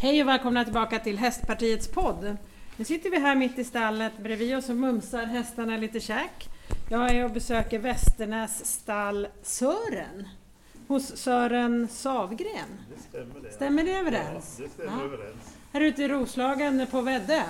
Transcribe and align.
Hej 0.00 0.22
och 0.22 0.28
välkomna 0.28 0.64
tillbaka 0.64 0.98
till 0.98 1.18
Hästpartiets 1.18 1.88
podd. 1.88 2.36
Nu 2.76 2.84
sitter 2.84 3.10
vi 3.10 3.18
här 3.18 3.34
mitt 3.34 3.58
i 3.58 3.64
stallet 3.64 4.18
bredvid 4.18 4.56
oss 4.56 4.68
och 4.68 4.76
mumsar 4.76 5.24
hästarna 5.26 5.76
lite 5.76 6.00
käk. 6.00 6.48
Jag 6.90 7.10
är 7.10 7.24
och 7.24 7.30
besöker 7.30 7.78
Västernäs 7.78 8.64
stall 8.66 9.28
Sören 9.42 10.28
hos 10.88 11.16
Sören 11.16 11.88
Savgren. 11.90 12.68
Det 12.96 13.02
stämmer 13.02 13.40
det. 13.40 13.52
Stämmer 13.52 13.84
det 13.84 13.92
överens? 13.98 14.56
Ja, 14.58 14.64
det 14.64 14.70
stämmer 14.72 14.98
Ja. 14.98 15.04
överens. 15.04 15.36
Här 15.72 15.80
ute 15.80 16.02
i 16.02 16.08
Roslagen 16.08 16.86
på 16.90 17.00
Väddö. 17.00 17.42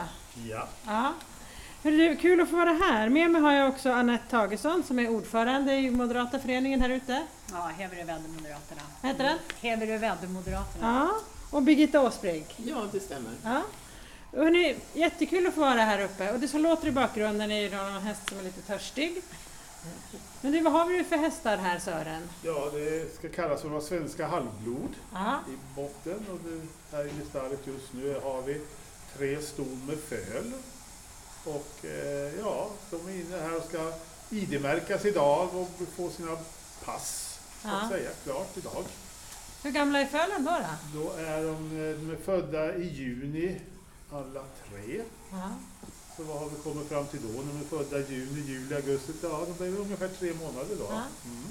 Ja, 0.51 0.69
Ja. 0.87 1.13
Hörru 1.83 2.17
kul 2.17 2.41
att 2.41 2.49
få 2.51 2.57
vara 2.57 2.73
här. 2.73 3.09
Med 3.09 3.31
mig 3.31 3.43
har 3.43 3.53
jag 3.53 3.69
också 3.69 3.91
Anette 3.93 4.31
Tagesson 4.31 4.83
som 4.83 4.99
är 4.99 5.09
ordförande 5.11 5.75
i 5.77 5.91
Moderata 5.91 6.39
föreningen 6.39 6.81
här 6.81 6.89
ute. 6.91 7.23
Ja, 7.53 7.71
Heverö-Väddö-Moderaterna. 7.79 8.81
Vad 9.03 9.11
heter 9.13 9.25
den? 9.25 9.39
Heverö-Väddö-Moderaterna. 9.61 11.09
Ja. 11.11 11.11
Och 11.51 11.63
Birgitta 11.63 12.01
Åsbrink. 12.01 12.47
Ja, 12.57 12.89
det 12.93 13.01
stämmer. 13.01 13.33
Ja. 13.45 13.63
Hörrni, 14.33 14.77
jättekul 14.93 15.47
att 15.47 15.55
få 15.55 15.61
vara 15.61 15.81
här 15.81 16.05
uppe 16.05 16.33
och 16.33 16.41
det 16.41 16.49
som 16.49 16.61
låter 16.63 16.89
i 16.89 16.93
bakgrunden 16.93 17.51
är 17.51 17.61
ju 17.61 17.69
då 17.69 17.77
någon 17.77 18.03
häst 18.03 18.21
som 18.29 18.39
är 18.39 18.43
lite 18.43 18.61
törstig. 18.61 19.23
Men 20.41 20.53
du, 20.53 20.61
vad 20.61 20.73
har 20.73 20.87
vi 20.87 21.05
för 21.05 21.17
hästar 21.17 21.57
här 21.57 21.79
Sören? 21.79 22.29
ja, 22.43 22.71
det 22.73 23.15
ska 23.15 23.29
kallas 23.29 23.61
för 23.63 23.69
några 23.69 23.81
svenska 23.83 24.27
halvblod 24.27 24.95
Ja, 25.13 25.39
i 25.49 25.75
botten. 25.77 26.27
Och 26.33 26.39
det, 26.45 26.97
här 26.97 27.05
i 27.07 27.11
stallet 27.31 27.67
just 27.67 27.93
nu 27.93 28.21
har 28.25 28.43
vi 28.43 28.61
tre 29.17 29.43
ston 29.43 29.83
med 29.87 29.99
föl. 29.99 30.53
Och 31.45 31.85
eh, 31.85 32.35
ja, 32.41 32.71
de 32.91 32.97
är 32.97 33.13
inne 33.21 33.39
här 33.39 33.57
och 33.57 33.65
ska 33.65 33.93
ID-märkas 34.31 35.05
idag 35.05 35.49
och 35.55 35.71
få 35.97 36.11
sina 36.11 36.37
pass, 36.85 37.39
så 37.63 37.69
att 37.69 37.91
säga, 37.91 38.11
klart 38.25 38.57
idag. 38.57 38.85
Hur 39.67 39.73
gamla 39.73 40.01
är 40.01 40.07
fölen 40.07 40.45
då? 40.45 40.51
då? 40.51 41.01
Då 41.01 41.13
är 41.23 41.45
de, 41.45 41.69
de 42.01 42.11
är 42.13 42.17
födda 42.17 42.75
i 42.75 42.89
juni, 42.89 43.61
alla 44.13 44.43
tre. 44.69 45.01
Ja. 45.33 45.51
Så 46.17 46.23
vad 46.23 46.39
har 46.39 46.49
vi 46.49 46.57
kommit 46.57 46.89
fram 46.89 47.07
till 47.07 47.21
då? 47.23 47.43
De 47.43 47.61
är 47.61 47.85
födda 47.85 47.99
i 47.99 48.15
juni, 48.15 48.41
juli, 48.41 48.75
augusti. 48.75 49.13
Ja, 49.23 49.47
de 49.47 49.65
blir 49.65 49.81
ungefär 49.81 50.09
tre 50.09 50.33
månader 50.35 50.77
då. 50.79 50.87
Mm. 50.87 51.45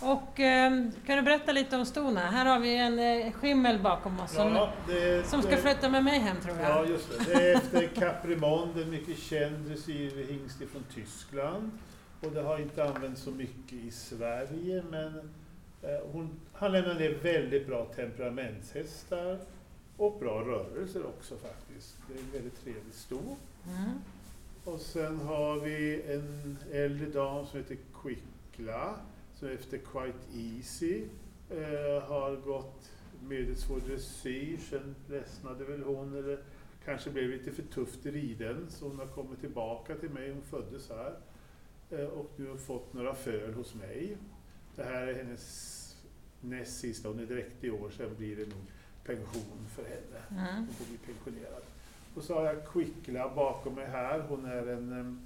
Och 0.00 0.40
eh, 0.40 0.70
kan 1.06 1.16
du 1.16 1.22
berätta 1.22 1.52
lite 1.52 1.76
om 1.76 1.86
stona? 1.86 2.20
Här 2.20 2.46
har 2.46 2.58
vi 2.58 2.76
en 2.76 2.98
eh, 2.98 3.32
skimmel 3.32 3.82
bakom 3.82 4.20
oss 4.20 4.32
som, 4.32 4.52
Ja, 4.52 4.72
det, 4.86 5.26
som 5.26 5.42
ska 5.42 5.56
flytta 5.56 5.88
med 5.88 6.04
mig 6.04 6.18
hem 6.18 6.36
tror 6.42 6.56
jag. 6.60 6.70
Ja, 6.70 6.84
just 6.86 7.08
det. 7.10 7.24
Det 7.34 7.50
är 7.50 7.56
efter 7.56 7.86
Caprimond, 7.86 8.78
en 8.78 8.90
mycket 8.90 9.18
känd 9.18 9.56
dressyrhingst 9.56 10.58
från 10.72 10.84
Tyskland. 10.94 11.70
Och 12.20 12.32
det 12.32 12.42
har 12.42 12.58
inte 12.58 12.84
använts 12.84 13.22
så 13.22 13.30
mycket 13.30 13.72
i 13.72 13.90
Sverige, 13.90 14.82
men 14.90 15.30
hon, 16.12 16.40
han 16.52 16.72
lämnar 16.72 16.94
ner 16.94 17.18
väldigt 17.22 17.66
bra 17.66 17.84
temperamentshästar 17.84 19.38
och 19.96 20.18
bra 20.18 20.40
rörelser 20.40 21.06
också 21.06 21.36
faktiskt. 21.36 21.96
Det 22.08 22.14
är 22.14 22.18
en 22.18 22.30
väldigt 22.32 22.62
trevlig 22.64 22.94
sto. 22.94 23.20
Mm. 23.66 23.90
Och 24.64 24.80
sen 24.80 25.20
har 25.20 25.60
vi 25.60 26.02
en 26.02 26.58
äldre 26.72 27.06
dam 27.06 27.46
som 27.46 27.58
heter 27.58 27.76
Quickla, 28.02 28.94
som 29.34 29.48
efter 29.48 29.78
Quite 29.78 30.18
Easy 30.34 31.02
eh, 31.50 32.02
har 32.02 32.36
gått 32.36 32.90
medelsvår 33.28 33.80
dressyr. 33.86 34.58
Sen 34.70 34.94
ledsnade 35.08 35.64
väl 35.64 35.82
hon, 35.82 36.16
eller 36.16 36.38
kanske 36.84 37.10
blev 37.10 37.30
lite 37.30 37.52
för 37.52 37.62
tufft 37.62 38.06
riden, 38.06 38.66
så 38.68 38.88
hon 38.88 38.98
har 38.98 39.06
kommit 39.06 39.40
tillbaka 39.40 39.94
till 39.94 40.10
mig. 40.10 40.30
Hon 40.30 40.42
föddes 40.42 40.90
här 40.90 41.14
eh, 41.90 42.06
och 42.06 42.30
nu 42.36 42.48
har 42.48 42.56
fått 42.56 42.92
några 42.92 43.14
föl 43.14 43.54
hos 43.54 43.74
mig. 43.74 44.16
Det 44.76 44.84
här 44.84 45.06
är 45.06 45.14
hennes 45.14 45.96
näst 46.40 46.80
sista, 46.80 47.08
hon 47.08 47.18
är 47.18 47.26
direkt 47.26 47.64
i 47.64 47.70
år, 47.70 47.90
sen 47.96 48.14
blir 48.16 48.36
det 48.36 48.46
nog 48.46 48.62
pension 49.04 49.66
för 49.74 49.84
henne. 49.84 50.46
Mm. 50.46 50.56
Hon 50.56 50.74
får 50.74 50.84
bli 50.84 50.98
pensionerad. 50.98 51.62
Och 52.14 52.22
så 52.22 52.34
har 52.34 52.44
jag 52.44 52.66
Quickla 52.66 53.34
bakom 53.34 53.74
mig 53.74 53.86
här. 53.86 54.20
Hon 54.20 54.44
är 54.44 54.66
en 54.66 54.92
um, 54.92 55.20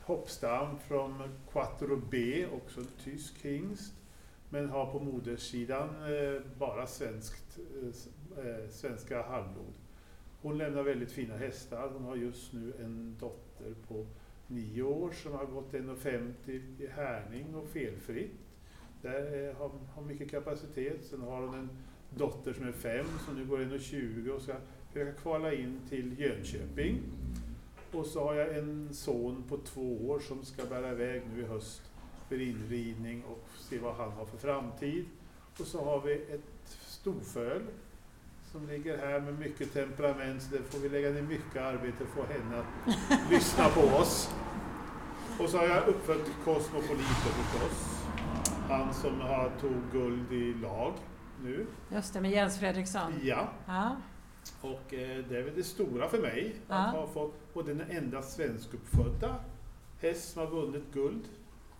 hoppstam 0.00 0.78
från 0.78 1.22
Quattro 1.52 2.02
B, 2.10 2.46
också 2.52 2.80
en 2.80 2.88
tysk 3.04 3.34
hingst. 3.42 3.92
Men 4.48 4.68
har 4.68 4.92
på 4.92 5.00
moderssidan 5.00 5.88
eh, 5.88 6.42
bara 6.58 6.86
svenskt, 6.86 7.58
eh, 7.58 8.46
eh, 8.46 8.68
svenska 8.70 9.22
halvblod. 9.22 9.74
Hon 10.42 10.58
lämnar 10.58 10.82
väldigt 10.82 11.12
fina 11.12 11.36
hästar. 11.36 11.90
Hon 11.92 12.04
har 12.04 12.16
just 12.16 12.52
nu 12.52 12.72
en 12.80 13.16
dotter 13.20 13.74
på 13.88 14.06
nio 14.46 14.82
år 14.82 15.12
som 15.12 15.32
har 15.32 15.46
gått 15.46 15.72
1,50 15.72 16.50
i 16.50 16.86
härning 16.86 17.54
och 17.54 17.68
felfritt. 17.68 18.51
Där 19.02 19.54
har 19.58 19.70
har 19.94 20.02
mycket 20.02 20.30
kapacitet. 20.30 21.04
Sen 21.04 21.22
har 21.22 21.40
hon 21.40 21.54
en 21.54 21.68
dotter 22.10 22.52
som 22.52 22.68
är 22.68 22.72
fem 22.72 23.06
som 23.26 23.34
nu 23.34 23.44
går 23.44 23.58
1,20 23.58 24.28
och 24.28 24.42
ska 24.42 24.54
försöka 24.88 25.12
kvala 25.12 25.52
in 25.52 25.80
till 25.88 26.20
Jönköping. 26.20 27.02
Och 27.92 28.06
så 28.06 28.24
har 28.24 28.34
jag 28.34 28.58
en 28.58 28.94
son 28.94 29.44
på 29.48 29.56
två 29.56 30.08
år 30.08 30.20
som 30.20 30.44
ska 30.44 30.64
bära 30.64 30.92
iväg 30.92 31.22
nu 31.34 31.42
i 31.42 31.44
höst 31.44 31.82
för 32.28 32.40
inridning 32.40 33.24
och 33.24 33.44
se 33.58 33.78
vad 33.78 33.94
han 33.94 34.10
har 34.10 34.24
för 34.24 34.36
framtid. 34.36 35.04
Och 35.60 35.66
så 35.66 35.84
har 35.84 36.00
vi 36.00 36.12
ett 36.14 36.78
storföl 36.86 37.62
som 38.52 38.66
ligger 38.66 38.98
här 38.98 39.20
med 39.20 39.38
mycket 39.38 39.72
temperament, 39.72 40.42
så 40.42 40.54
där 40.54 40.62
får 40.62 40.78
vi 40.78 40.88
lägga 40.88 41.10
ner 41.10 41.22
mycket 41.22 41.56
arbete 41.56 41.96
för 41.96 42.04
att 42.04 42.28
få 42.28 42.32
henne 42.32 42.58
att 42.58 43.30
lyssna 43.30 43.68
på 43.68 43.80
oss. 43.80 44.34
Och 45.40 45.48
så 45.48 45.58
har 45.58 45.64
jag 45.64 45.88
uppfött 45.88 46.30
Cosmopolite 46.44 47.04
förstås. 47.04 47.91
Han 48.72 48.94
som 48.94 49.20
har 49.20 49.50
tog 49.60 49.72
guld 49.92 50.32
i 50.32 50.54
lag 50.54 50.92
nu. 51.42 51.66
Just 51.92 52.14
det, 52.14 52.20
med 52.20 52.30
Jens 52.30 52.58
Fredriksson. 52.58 53.12
Ja, 53.22 53.48
Ja. 53.66 53.96
och 54.60 54.94
eh, 54.94 55.24
det 55.28 55.38
är 55.38 55.42
väl 55.42 55.54
det 55.56 55.62
stora 55.62 56.08
för 56.08 56.18
mig 56.18 56.54
Ja. 56.68 56.74
att 56.74 56.94
ha 56.94 57.06
fått, 57.06 57.34
och 57.52 57.64
den 57.64 57.80
enda 57.90 58.22
svenskuppfödda 58.22 59.34
häst 60.00 60.32
som 60.32 60.40
har 60.42 60.50
vunnit 60.50 60.84
guld. 60.92 61.22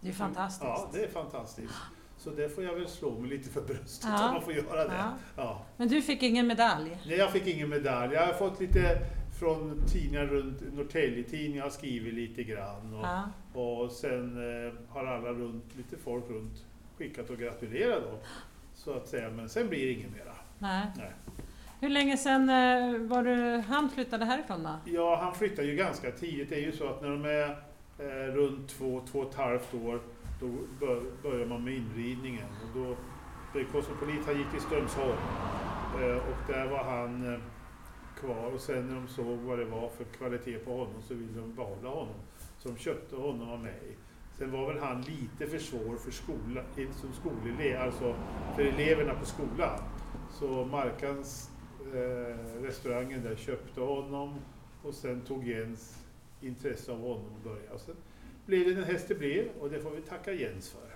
Det 0.01 0.09
är 0.09 0.13
fantastiskt. 0.13 0.65
Ja, 0.65 0.91
det 0.93 1.05
är 1.05 1.09
fantastiskt. 1.09 1.75
Så 2.19 2.31
det 2.31 2.49
får 2.49 2.65
jag 2.65 2.75
väl 2.75 2.89
slå 2.89 3.19
mig 3.19 3.31
lite 3.31 3.49
för 3.51 3.61
bröstet 3.63 4.11
Ja. 4.13 4.27
om 4.29 4.35
man 4.35 4.43
får 4.43 4.53
göra 4.53 4.85
det. 4.85 4.95
Ja. 4.97 5.13
Ja. 5.37 5.63
Men 5.77 5.89
du 5.89 6.03
fick 6.03 6.23
ingen 6.23 6.47
medalj? 6.47 6.99
Nej, 7.07 7.17
jag 7.19 7.31
fick 7.31 7.47
ingen 7.47 7.69
medalj. 7.69 8.15
Jag 8.15 8.27
har 8.27 8.33
fått 8.33 8.61
lite 8.61 8.99
från 9.39 9.83
tidningar 9.87 10.27
runt, 10.27 10.61
Norrtälje-tidningar 10.73 11.63
har 11.63 11.71
skrivit 11.71 12.15
lite 12.15 12.43
grann. 12.45 12.95
Och, 12.95 13.05
Ja. 13.07 13.23
och 13.61 13.91
sen 13.93 14.37
eh, 14.67 14.73
har 14.89 15.05
alla 15.07 15.29
runt, 15.31 15.77
lite 15.77 15.97
folk 15.97 16.31
runt 16.31 16.65
skickat 16.99 17.31
och 17.31 17.39
gratulerat 17.39 18.03
då. 18.03 18.19
Så 18.75 18.93
att 18.93 19.09
säga, 19.09 19.31
men 19.31 19.49
sen 19.49 19.69
blir 19.69 19.87
det 19.87 19.93
inget 19.93 20.13
mera. 20.13 20.35
Nej. 20.59 20.87
Nej. 20.97 21.13
Hur 21.81 21.89
länge 21.89 22.17
sedan 22.17 22.49
eh, 22.49 22.99
var 22.99 23.23
du, 23.23 23.63
han 23.69 23.91
flyttade 23.91 24.25
härifrån 24.25 24.63
då? 24.63 24.77
Ja, 24.85 25.19
han 25.23 25.35
flyttar 25.35 25.63
ju 25.63 25.77
ganska 25.77 26.11
tidigt. 26.11 26.49
Det 26.49 26.55
är 26.57 26.61
ju 26.61 26.73
så 26.73 26.89
att 26.89 27.03
när 27.03 27.11
de 27.11 27.25
är 27.25 27.49
eh, 27.99 28.35
runt 28.35 28.69
två, 28.69 29.03
två 29.11 29.19
och 29.19 29.29
ett 29.29 29.35
halvt 29.35 29.75
år, 29.75 30.01
då 30.41 30.47
bör, 30.81 31.03
börjar 31.23 31.47
man 31.47 31.65
med 31.65 31.75
inridningen. 31.75 32.49
Och 32.63 32.81
då, 32.81 32.97
det 33.53 33.65
Cosmopolit, 33.65 34.27
han 34.27 34.39
gick 34.39 34.55
i 34.57 34.61
Strömsholm 34.61 35.19
eh, 36.03 36.17
och 36.17 36.53
där 36.53 36.67
var 36.67 36.85
han 36.85 37.35
eh, 37.35 37.41
kvar. 38.21 38.51
Och 38.55 38.61
sen 38.61 38.89
när 38.89 38.95
de 38.95 39.09
såg 39.09 39.39
vad 39.39 39.59
det 39.59 39.65
var 39.65 39.89
för 39.89 40.05
kvalitet 40.05 40.59
på 40.59 40.71
honom 40.71 41.03
så 41.03 41.15
ville 41.15 41.41
de 41.41 41.55
behålla 41.55 41.89
honom. 41.89 42.15
Så 42.59 42.69
de 42.69 42.77
köpte 42.77 43.17
honom 43.17 43.51
av 43.51 43.61
mig. 43.61 43.97
Sen 44.39 44.51
var 44.53 44.73
väl 44.73 44.83
han 44.83 45.01
lite 45.03 45.47
för 45.47 45.59
svår 45.59 45.97
för 45.97 46.11
skola, 46.11 46.63
som 47.01 47.13
skolelev, 47.13 47.81
alltså 47.83 48.15
för 48.57 48.63
eleverna 48.63 49.15
på 49.15 49.25
skolan. 49.27 49.79
Så 50.31 50.65
Markans 50.65 51.51
eh, 51.95 52.63
restaurangen 52.63 53.23
där 53.23 53.37
köpte 53.37 53.81
honom 53.81 54.35
och 54.83 54.95
sen 54.95 55.21
tog 55.21 55.49
Jens 55.49 55.99
intresse 56.41 56.93
av 56.93 56.99
honom 57.01 57.25
och 57.37 57.41
började. 57.45 57.71
Och 57.75 57.81
sen 57.81 57.95
blev 58.47 58.65
det 58.67 58.75
den 58.75 58.85
häst 58.85 59.09
det 59.09 59.15
blev 59.15 59.49
och 59.61 59.71
det 59.71 59.81
får 59.81 59.91
vi 59.91 60.01
tacka 60.01 60.33
Jens 60.33 60.71
för. 60.71 60.89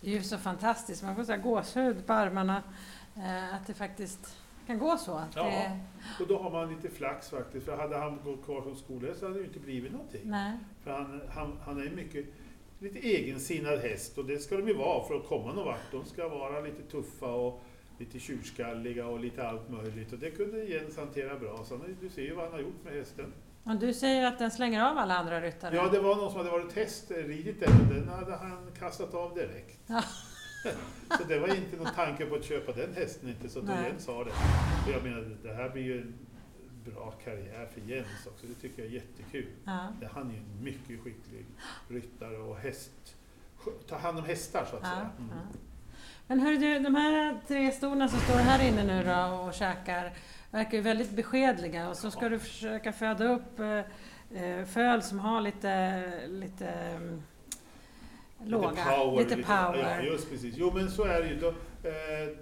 Det 0.00 0.10
är 0.10 0.14
ju 0.14 0.22
så 0.22 0.38
fantastiskt, 0.38 1.02
man 1.02 1.16
får 1.16 1.24
så 1.24 1.32
här 1.32 1.38
gåshud 1.38 2.06
på 2.06 2.12
armarna. 2.12 2.62
Eh, 3.16 3.54
att 3.54 3.66
det 3.66 3.74
faktiskt 3.74 4.36
kan 4.66 4.78
gå 4.78 4.96
så. 4.96 5.14
Att 5.14 5.36
Ja. 5.36 5.44
det, 5.44 5.78
Och 6.22 6.28
då 6.28 6.38
har 6.38 6.50
man 6.50 6.68
lite 6.74 6.88
flax 6.90 7.30
faktiskt, 7.30 7.66
för 7.66 7.76
hade 7.76 7.96
han 7.98 8.18
gått 8.24 8.44
kvar 8.44 8.62
som 8.62 8.76
skolhäst 8.76 9.20
så 9.20 9.26
hade 9.26 9.34
det 9.38 9.40
ju 9.40 9.46
inte 9.46 9.58
blivit 9.60 9.92
någonting. 9.92 10.20
nej. 10.24 10.58
För 10.84 10.90
han, 10.90 11.22
han, 11.34 11.58
han 11.64 11.80
är 11.86 11.90
mycket 11.90 12.26
lite 12.82 12.98
egensinnad 12.98 13.78
häst 13.78 14.18
och 14.18 14.24
det 14.24 14.38
ska 14.38 14.56
de 14.56 14.68
ju 14.68 14.74
vara 14.74 15.04
för 15.04 15.14
att 15.14 15.26
komma 15.26 15.52
någon 15.52 15.64
vart. 15.64 15.92
De 15.92 16.04
ska 16.04 16.28
vara 16.28 16.60
lite 16.60 16.82
tuffa 16.82 17.26
och 17.26 17.62
lite 17.98 18.18
tjurskalliga 18.18 19.06
och 19.06 19.20
lite 19.20 19.48
allt 19.48 19.70
möjligt. 19.70 20.12
Och 20.12 20.18
det 20.18 20.30
kunde 20.30 20.64
Jens 20.64 20.96
hantera 20.96 21.38
bra. 21.38 21.64
Så 21.64 21.80
du 22.00 22.08
ser 22.08 22.22
ju 22.22 22.34
vad 22.34 22.44
han 22.44 22.52
har 22.52 22.60
gjort 22.60 22.84
med 22.84 22.92
hästen. 22.92 23.32
Och 23.64 23.76
du 23.76 23.94
säger 23.94 24.26
att 24.26 24.38
den 24.38 24.50
slänger 24.50 24.90
av 24.90 24.98
alla 24.98 25.16
andra 25.16 25.40
ryttare? 25.40 25.76
Ja, 25.76 25.88
det 25.92 26.00
var 26.00 26.16
någon 26.16 26.30
som 26.30 26.38
hade 26.38 26.50
varit 26.50 26.74
testridit 26.74 27.60
den 27.60 27.80
och 27.80 27.94
den 27.94 28.08
hade 28.08 28.36
han 28.36 28.70
kastat 28.78 29.14
av 29.14 29.34
direkt. 29.34 29.78
Ja. 29.86 30.02
så 31.18 31.24
det 31.28 31.38
var 31.38 31.48
inte 31.48 31.76
någon 31.76 31.94
tanke 31.94 32.26
på 32.26 32.34
att 32.34 32.44
köpa 32.44 32.72
den 32.72 32.94
hästen 32.94 33.28
inte, 33.28 33.48
så 33.48 33.60
då. 33.60 33.72
Jens 33.72 34.04
sa 34.04 34.24
det. 34.24 34.30
Och 34.86 34.92
jag 34.92 35.02
menar, 35.02 35.36
det 35.42 35.54
här 35.54 35.68
blir 35.68 35.82
ju 35.82 36.12
bra 36.84 37.14
karriär 37.24 37.68
för 37.74 37.80
Jens 37.80 38.26
också. 38.26 38.46
Det 38.46 38.54
tycker 38.54 38.82
jag 38.82 38.90
är 38.90 38.94
jättekul. 38.94 39.46
Ja. 39.64 39.88
Han 40.12 40.30
är 40.30 40.34
en 40.34 40.64
mycket 40.64 41.00
skicklig 41.00 41.46
ryttare 41.88 42.36
och 42.36 42.56
häst... 42.56 43.16
Ta 43.88 43.96
hand 43.96 44.18
om 44.18 44.24
hästar 44.24 44.66
så 44.70 44.76
att 44.76 44.82
Ja, 44.82 44.88
säga. 44.88 45.10
Mm. 45.18 45.30
ja. 45.30 45.58
Men 46.26 46.40
hör 46.40 46.52
du, 46.52 46.78
de 46.78 46.94
här 46.94 47.40
tre 47.48 47.72
storna 47.72 48.08
som 48.08 48.20
står 48.20 48.34
här 48.34 48.68
inne 48.68 48.84
nu 48.84 49.04
då 49.04 49.36
och 49.36 49.54
käkar, 49.54 50.12
verkar 50.50 50.72
ju 50.72 50.80
väldigt 50.80 51.10
beskedliga 51.10 51.88
och 51.88 51.96
så 51.96 52.10
ska 52.10 52.28
du 52.28 52.38
försöka 52.38 52.92
föda 52.92 53.24
upp 53.24 53.60
eh, 53.60 54.42
eh, 54.42 54.64
föl 54.64 55.02
som 55.02 55.18
har 55.18 55.40
lite, 55.40 56.02
lite 56.28 56.68
mm, 56.68 57.22
låga, 58.44 58.70
lite 58.70 58.82
power. 58.84 59.24
lite 59.24 59.36
power. 59.36 59.96
Ja, 59.98 60.02
just 60.02 60.30
precis. 60.30 60.54
Jo, 60.58 60.72
men 60.74 60.90
så 60.90 61.04
är 61.04 61.22
det 61.22 61.28
ju. 61.28 61.52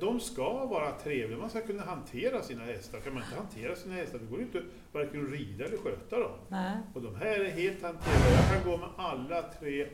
De 0.01 0.21
ska 0.21 0.67
vara 0.67 0.93
trevliga. 0.93 1.39
Man 1.39 1.51
ska 1.51 1.61
kunna 1.61 1.83
hantera 1.83 2.43
sina 2.43 2.65
hästar. 2.65 3.01
Kan 3.01 3.15
man 3.15 3.23
inte 3.23 3.37
hantera 3.37 3.75
sina 3.77 3.95
hästar, 3.95 4.19
då 4.19 4.25
går 4.27 4.37
det 4.37 4.43
inte 4.43 4.63
varken 4.93 5.27
att 5.27 5.33
rida 5.33 5.65
eller 5.65 5.77
sköta 5.77 6.19
dem. 6.19 6.33
Nej. 6.49 6.77
Och 6.95 7.03
de 7.03 7.15
här 7.15 7.41
är 7.41 7.51
helt 7.51 7.83
hanterbara. 7.83 8.31
Jag 8.51 8.63
kan 8.63 8.71
gå 8.71 8.77
med 8.77 8.89
alla 8.97 9.43
tre 9.43 9.87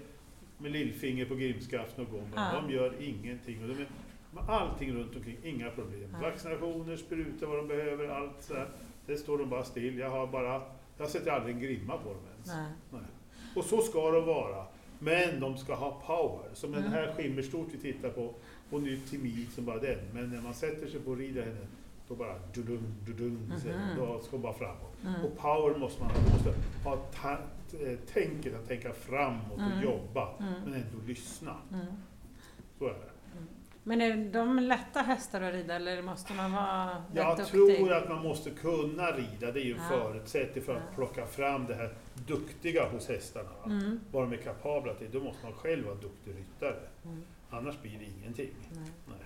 med 0.59 0.73
lillfinger 0.73 1.25
på 1.25 1.35
grimskaften 1.35 2.07
och 2.07 2.13
gå 2.13 2.19
med. 2.21 2.33
Ja. 2.37 2.61
De 2.63 2.75
gör 2.75 2.95
ingenting. 3.01 3.63
Och 3.63 3.69
de 3.69 3.75
är, 3.75 3.89
med 4.35 4.45
allting 4.51 4.95
runt 4.95 5.17
omkring, 5.17 5.39
inga 5.43 5.71
problem. 5.71 6.11
Ja. 6.13 6.29
Vaccinationer, 6.31 6.97
sprutor, 6.97 7.47
vad 7.47 7.57
de 7.57 7.69
behöver, 7.69 8.09
allt 8.09 8.43
så 8.43 8.55
här. 8.55 8.69
Det 9.07 9.17
står 9.17 9.39
de 9.39 9.49
bara 9.51 9.65
still. 9.65 9.99
Jag 9.99 10.11
har 10.11 10.27
bara, 10.27 10.63
jag 10.99 11.09
sätter 11.09 11.31
aldrig 11.31 11.55
en 11.55 11.63
grimma 11.63 11.97
på 11.99 12.09
dem 12.09 12.23
ens. 12.35 12.47
Nej. 12.49 12.73
Nej. 12.91 13.11
Och 13.57 13.65
så 13.65 13.81
ska 13.81 14.11
de 14.11 14.27
vara. 14.27 14.65
Men 14.99 15.41
de 15.41 15.59
ska 15.59 15.75
ha 15.75 16.03
power. 16.07 16.55
Som 16.55 16.73
den 16.73 16.81
Mm. 16.81 16.93
här 16.93 17.13
skimmerstort 17.17 17.67
vi 17.73 17.79
tittar 17.93 18.09
på. 18.11 18.35
Hon 18.71 18.87
är 18.87 18.91
ju 18.91 18.97
timid 18.97 19.49
som 19.55 19.65
bara 19.65 19.79
den. 19.79 19.99
Men 20.13 20.31
när 20.31 20.41
man 20.41 20.55
sätter 20.55 20.87
sig 20.89 21.01
på 21.01 21.11
och 21.11 21.17
rider 21.17 21.43
henne, 21.43 21.67
då 22.09 22.15
bara 22.15 22.35
dudung, 22.55 23.53
säger 23.63 23.79
hon. 23.79 23.89
Mhm. 23.89 23.97
då 23.99 24.21
ska 24.21 24.31
hon 24.31 24.43
bara 24.43 24.53
framåt. 24.55 24.97
Mm. 25.05 25.25
Och 25.25 25.37
power 25.39 25.79
måste 25.79 26.03
man 26.03 26.11
ha. 26.11 26.21
Man 26.21 26.33
måste 26.33 26.55
ha 26.85 26.97
ta, 26.97 27.33
eh, 27.87 27.99
tänket 28.13 28.55
att 28.55 28.69
tänka 28.69 28.93
framåt 28.93 29.59
Mm. 29.59 29.79
och 29.79 29.85
jobba. 29.85 30.29
Mm. 30.39 30.53
Men 30.65 30.75
ändå 30.75 30.99
lyssna. 31.07 31.55
Mm. 31.73 31.87
Så 32.79 32.85
är 32.87 32.91
det. 32.93 33.11
Men 33.83 34.01
är 34.01 34.33
de 34.33 34.59
lätta 34.59 35.01
hästar 35.03 35.41
att 35.43 35.55
rida 35.55 35.75
eller 35.75 36.03
måste 36.03 36.35
man 36.35 36.53
vara 36.53 37.03
Jag 37.15 37.31
rätt 37.31 37.37
duktig? 37.53 37.77
tror 37.77 37.93
att 37.93 38.09
man 38.09 38.23
måste 38.23 38.51
kunna 38.51 39.11
rida. 39.13 39.53
Det 39.53 39.61
är 39.61 39.65
ju 39.65 39.73
en 39.73 39.79
Ja. 39.79 39.89
förutsättning 39.89 40.65
för 40.65 40.75
att 40.75 40.83
Ja. 40.91 40.95
plocka 40.95 41.27
fram 41.27 41.67
det 41.67 41.75
här 41.75 41.95
duktiga 42.27 42.89
hos 42.89 43.09
hästarna. 43.09 43.49
Mm. 43.67 44.01
Vad 44.13 44.23
de 44.23 44.33
är 44.33 44.37
kapabla 44.43 44.95
till. 44.95 45.09
Då 45.13 45.21
måste 45.21 45.45
man 45.47 45.53
själv 45.53 45.85
vara 45.85 45.95
duktig 45.95 46.35
ryttare. 46.39 46.77
Mm. 47.05 47.23
Annars 47.51 47.81
blir 47.83 47.99
det 47.99 48.05
ingenting. 48.05 48.51
Nej. 48.71 48.91
Nej. 49.07 49.19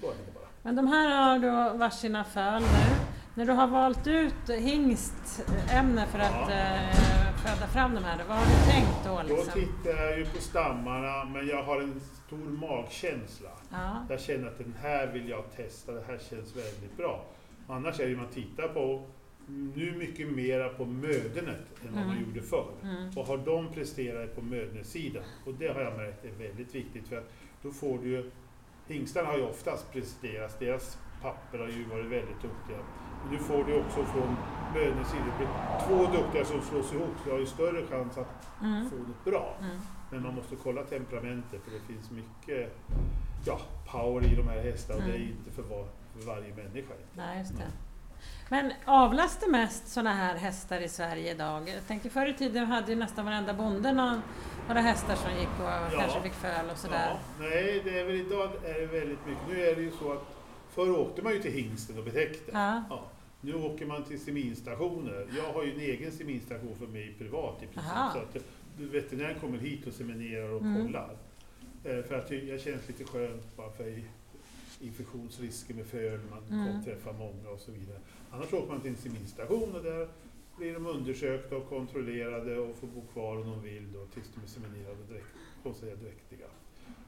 Så 0.00 0.06
är 0.06 0.14
det 0.26 0.34
bara. 0.34 0.44
Men 0.62 0.76
de 0.76 0.86
här 0.86 1.22
har 1.22 1.38
då 1.38 1.78
varsina 1.78 2.24
föl 2.24 2.62
nu. 2.62 2.96
När 3.34 3.46
du 3.46 3.52
har 3.52 3.66
valt 3.66 4.06
ut 4.06 4.50
hingstämne 4.50 6.06
för 6.06 6.18
att 6.18 6.50
Ja. 6.50 6.50
eh, 6.50 7.34
föda 7.36 7.66
fram 7.66 7.94
de 7.94 8.04
här, 8.04 8.24
vad 8.28 8.36
har 8.36 8.44
du 8.46 8.72
tänkt 8.72 9.04
då? 9.04 9.22
Då 9.28 9.36
Liksom? 9.36 9.52
tittar 9.60 9.90
jag 10.02 10.18
ju 10.18 10.24
på 10.26 10.38
stammarna, 10.40 11.24
men 11.24 11.46
jag 11.46 11.62
har 11.62 11.80
en 11.80 12.00
stor 12.26 12.36
magkänsla. 12.38 13.48
Ja. 13.70 14.06
Jag 14.08 14.20
känner 14.20 14.48
att 14.48 14.58
den 14.58 14.74
här 14.82 15.06
vill 15.06 15.28
jag 15.28 15.44
testa, 15.56 15.92
det 15.92 16.04
här 16.06 16.18
känns 16.30 16.56
väldigt 16.56 16.96
bra. 16.96 17.24
Annars 17.68 18.00
är 18.00 18.04
det 18.04 18.10
ju 18.10 18.16
man 18.16 18.28
tittar 18.28 18.68
på 18.68 19.02
nu 19.48 19.92
mycket 19.98 20.28
mera 20.32 20.68
på 20.68 20.84
mödernet 20.84 21.66
än 21.88 21.94
vad 21.94 22.06
man 22.06 22.16
Mm. 22.16 22.24
gjorde 22.28 22.42
förr. 22.42 22.72
Mm. 22.82 23.10
Och 23.16 23.26
har 23.26 23.38
de 23.38 23.72
presterat 23.72 24.34
på 24.36 24.42
mödnesidan, 24.42 25.22
och 25.44 25.54
det 25.54 25.68
har 25.68 25.80
jag 25.80 25.96
märkt 25.96 26.24
är 26.24 26.30
väldigt 26.48 26.74
viktigt 26.74 27.08
för 27.08 27.16
att 27.18 27.32
då 27.62 27.70
får 27.70 27.98
du 27.98 28.08
ju, 28.08 28.30
hingstarna 28.86 29.28
har 29.28 29.36
ju 29.38 29.44
oftast 29.44 29.92
presterat, 29.92 30.58
deras 30.60 30.98
papper 31.22 31.58
har 31.58 31.68
ju 31.68 31.84
varit 31.84 32.04
väldigt 32.06 32.42
duktiga. 32.42 32.78
Men 33.24 33.32
nu 33.32 33.38
får 33.38 33.64
du 33.64 33.78
också 33.80 34.04
från 34.04 34.36
mödnesidan, 34.74 35.24
det 35.26 35.36
blir 35.36 35.48
två 35.88 36.12
duktiga 36.22 36.44
som 36.44 36.60
slås 36.62 36.92
ihop, 36.92 37.10
så 37.18 37.24
du 37.24 37.30
har 37.30 37.38
ju 37.38 37.46
större 37.46 37.86
chans 37.86 38.18
att 38.18 38.48
Mm. 38.62 38.90
få 38.90 38.96
något 38.96 39.24
bra. 39.24 39.56
Mm. 39.60 39.76
Men 40.10 40.22
man 40.22 40.34
måste 40.34 40.56
kolla 40.62 40.82
temperamentet 40.82 41.60
för 41.64 41.70
det 41.70 41.80
finns 41.94 42.10
mycket 42.10 42.76
ja, 43.46 43.60
power 43.92 44.32
i 44.32 44.36
de 44.36 44.48
här 44.48 44.60
hästarna 44.62 44.98
och 45.02 45.04
det 45.08 45.14
är 45.14 45.16
Mm. 45.20 45.28
inte 45.38 45.50
för, 45.50 45.62
var, 45.62 45.86
för 46.16 46.26
varje 46.26 46.54
människa. 46.54 46.94
Nej, 47.16 47.38
just 47.38 47.56
det. 47.56 47.64
Men 48.48 48.72
avlas 48.84 49.38
det 49.40 49.50
mest 49.50 49.88
sådana 49.88 50.12
här 50.14 50.34
hästar 50.36 50.80
i 50.80 50.88
Sverige 50.88 51.30
idag? 51.30 51.68
Jag 51.68 51.86
tänker 51.86 52.10
förr 52.10 52.26
i 52.26 52.34
tiden 52.34 52.66
hade 52.66 52.92
ju 52.92 52.98
nästan 52.98 53.24
varenda 53.24 53.54
bonde 53.54 53.92
någon, 53.92 54.20
några 54.68 54.80
hästar 54.80 55.14
som 55.14 55.30
gick 55.30 55.48
och 55.60 55.98
kanske 56.00 56.22
fick 56.22 56.32
föl 56.32 56.70
och 56.72 56.78
sådär. 56.78 57.08
Ja, 57.10 57.18
nej, 57.40 57.80
det 57.84 57.98
är 58.00 58.04
väl 58.04 58.14
idag 58.14 58.50
är 58.64 58.80
det 58.80 58.86
väldigt 58.86 59.26
mycket. 59.26 59.48
Nu 59.48 59.66
är 59.66 59.76
det 59.76 59.82
ju 59.82 59.90
så 59.90 60.12
att 60.12 60.24
förr 60.74 60.90
åkte 60.98 61.22
man 61.22 61.32
ju 61.32 61.38
till 61.38 61.52
hingsten 61.52 61.98
och 61.98 62.04
betäckte. 62.04 62.50
Ja. 62.52 62.82
Ja. 62.90 63.04
Nu 63.40 63.54
åker 63.54 63.86
man 63.86 64.04
till 64.04 64.20
seminstationer. 64.20 65.26
Jag 65.36 65.52
har 65.52 65.64
ju 65.64 65.74
en 65.74 65.80
egen 65.80 66.12
seminstation 66.12 66.76
för 66.78 66.86
mig 66.86 67.14
privat 67.18 67.56
i 67.62 67.66
princip. 67.66 67.92
Aha. 67.96 68.12
Så 68.12 68.18
att 68.18 68.44
veterinären 68.76 69.40
kommer 69.40 69.58
hit 69.58 69.86
och 69.86 69.92
seminerar 69.92 70.48
och 70.48 70.60
Mm. 70.60 70.86
kollar. 70.86 71.10
Eh, 71.84 72.02
För 72.08 72.14
att 72.18 72.30
jag 72.30 72.60
känns 72.60 72.88
lite 72.88 73.04
skönt 73.04 73.56
bara 73.56 73.70
för 73.72 73.84
i- 73.88 74.04
infektionsrisker 74.84 75.74
med 75.74 75.86
föl, 75.86 76.20
man 76.30 76.38
Mm. 76.50 76.66
kommer 76.66 76.82
träffa 76.84 77.12
många 77.12 77.48
och 77.48 77.60
så 77.60 77.72
vidare. 77.72 77.98
Annars 78.30 78.52
åker 78.52 78.68
man 78.72 78.80
till 78.80 78.90
en 78.90 78.96
seminstation 78.96 79.72
och 79.74 79.82
där 79.82 80.08
blir 80.58 80.74
de 80.74 80.86
undersökta 80.86 81.56
och 81.56 81.68
kontrollerade 81.68 82.58
och 82.58 82.76
får 82.76 82.86
bo 82.86 83.02
kvar 83.12 83.36
om 83.36 83.46
de 83.50 83.62
vill 83.62 83.92
då, 83.92 84.06
tills 84.06 84.30
de 84.34 84.40
är 84.42 84.46
seminerade 84.46 84.96
och 85.02 85.08
dräkt, 85.12 85.26
konstaterat 85.62 86.00
dräktiga. 86.00 86.46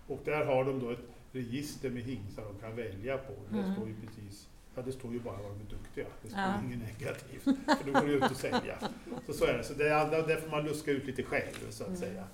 Och 0.07 0.21
där 0.25 0.45
har 0.47 0.65
de 0.65 0.81
då 0.81 0.91
ett 0.91 0.99
register 1.33 1.91
med 1.91 2.03
hingstar 2.03 2.45
de 2.45 2.59
kan 2.59 2.77
välja 2.77 3.19
på. 3.19 3.33
Det 3.51 3.59
Mm. 3.59 3.75
står 3.75 3.89
ju 3.89 3.95
precis 4.07 4.49
Ja, 4.79 4.83
det 4.83 4.93
står 4.93 5.13
ju 5.13 5.21
bara 5.21 5.37
vad 5.43 5.51
de 5.51 5.61
är 5.61 5.71
duktiga. 5.71 6.07
Det 6.23 6.29
står 6.29 6.41
Ja. 6.41 6.55
inget 6.65 6.79
negativt. 6.79 7.43
För 7.43 7.87
då 7.87 7.93
går 7.93 8.01
det 8.01 8.09
ju 8.09 8.15
inte 8.15 8.27
att 8.27 8.37
sälja. 8.37 8.79
Så, 9.27 9.33
så 9.33 9.45
är 9.45 9.59
det. 9.59 9.65
Så 9.65 9.75
det 9.75 10.01
andra- 10.01 10.23
där 10.27 10.37
får 10.37 10.51
man 10.51 10.65
luska 10.65 10.91
ut 10.91 11.05
lite 11.07 11.23
själv, 11.23 11.71
så 11.71 11.83
att 11.85 11.89
Mm. 11.89 12.01
säga. 12.01 12.25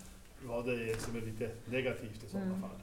Vad 0.45 0.67
det 0.67 0.91
är 0.91 0.95
som 0.97 1.17
är 1.17 1.21
lite 1.21 1.51
negativt 1.67 2.25
i 2.25 2.29
sådana 2.29 2.47
Mm. 2.47 2.61
fall. 2.61 2.81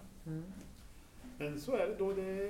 Men 1.40 1.60
så 1.60 1.76
är 1.76 1.88
det 1.88 1.96
då. 2.00 2.14
Det, 2.14 2.50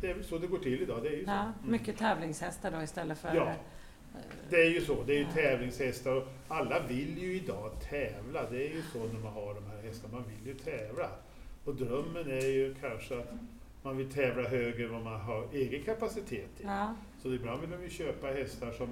det 0.00 0.10
är 0.10 0.14
väl 0.14 0.24
så 0.24 0.38
det 0.38 0.46
går 0.46 0.58
till 0.58 0.82
idag. 0.82 1.02
Det 1.02 1.08
är 1.08 1.12
ju 1.16 1.24
så. 1.24 1.30
Ja, 1.30 1.40
Mm. 1.42 1.52
mycket 1.62 1.98
tävlingshästar 1.98 2.70
då 2.70 2.82
istället 2.82 3.18
för... 3.18 3.34
Ja. 3.34 3.48
eh, 3.48 3.56
Det 4.50 4.56
är 4.56 4.70
ju 4.70 4.80
så. 4.80 5.02
Det 5.06 5.12
är 5.12 5.18
ju 5.18 5.22
Ja. 5.24 5.28
tävlingshästar 5.34 6.12
och 6.16 6.28
alla 6.48 6.80
vill 6.88 7.18
ju 7.18 7.32
idag 7.36 7.70
tävla. 7.90 8.50
Det 8.50 8.56
är 8.56 8.74
ju 8.74 8.82
så 8.92 8.98
när 8.98 9.20
man 9.20 9.32
har 9.32 9.54
de 9.54 9.64
här 9.70 9.82
hästarna. 9.82 10.14
Man 10.14 10.24
vill 10.28 10.46
ju 10.46 10.54
tävla. 10.54 11.08
Och 11.64 11.74
drömmen 11.74 12.30
är 12.30 12.46
ju 12.46 12.74
kanske 12.80 13.18
att 13.18 13.30
man 13.82 13.96
vill 13.96 14.12
tävla 14.12 14.48
högre 14.48 14.84
än 14.84 14.92
vad 14.92 15.02
man 15.04 15.20
har 15.20 15.48
egen 15.52 15.82
kapacitet 15.82 16.56
till. 16.56 16.66
Ja. 16.66 16.94
Så 17.22 17.32
ibland 17.34 17.60
vill 17.60 17.70
de 17.70 17.82
ju 17.82 17.90
köpa 17.90 18.26
hästar 18.26 18.70
som 18.72 18.88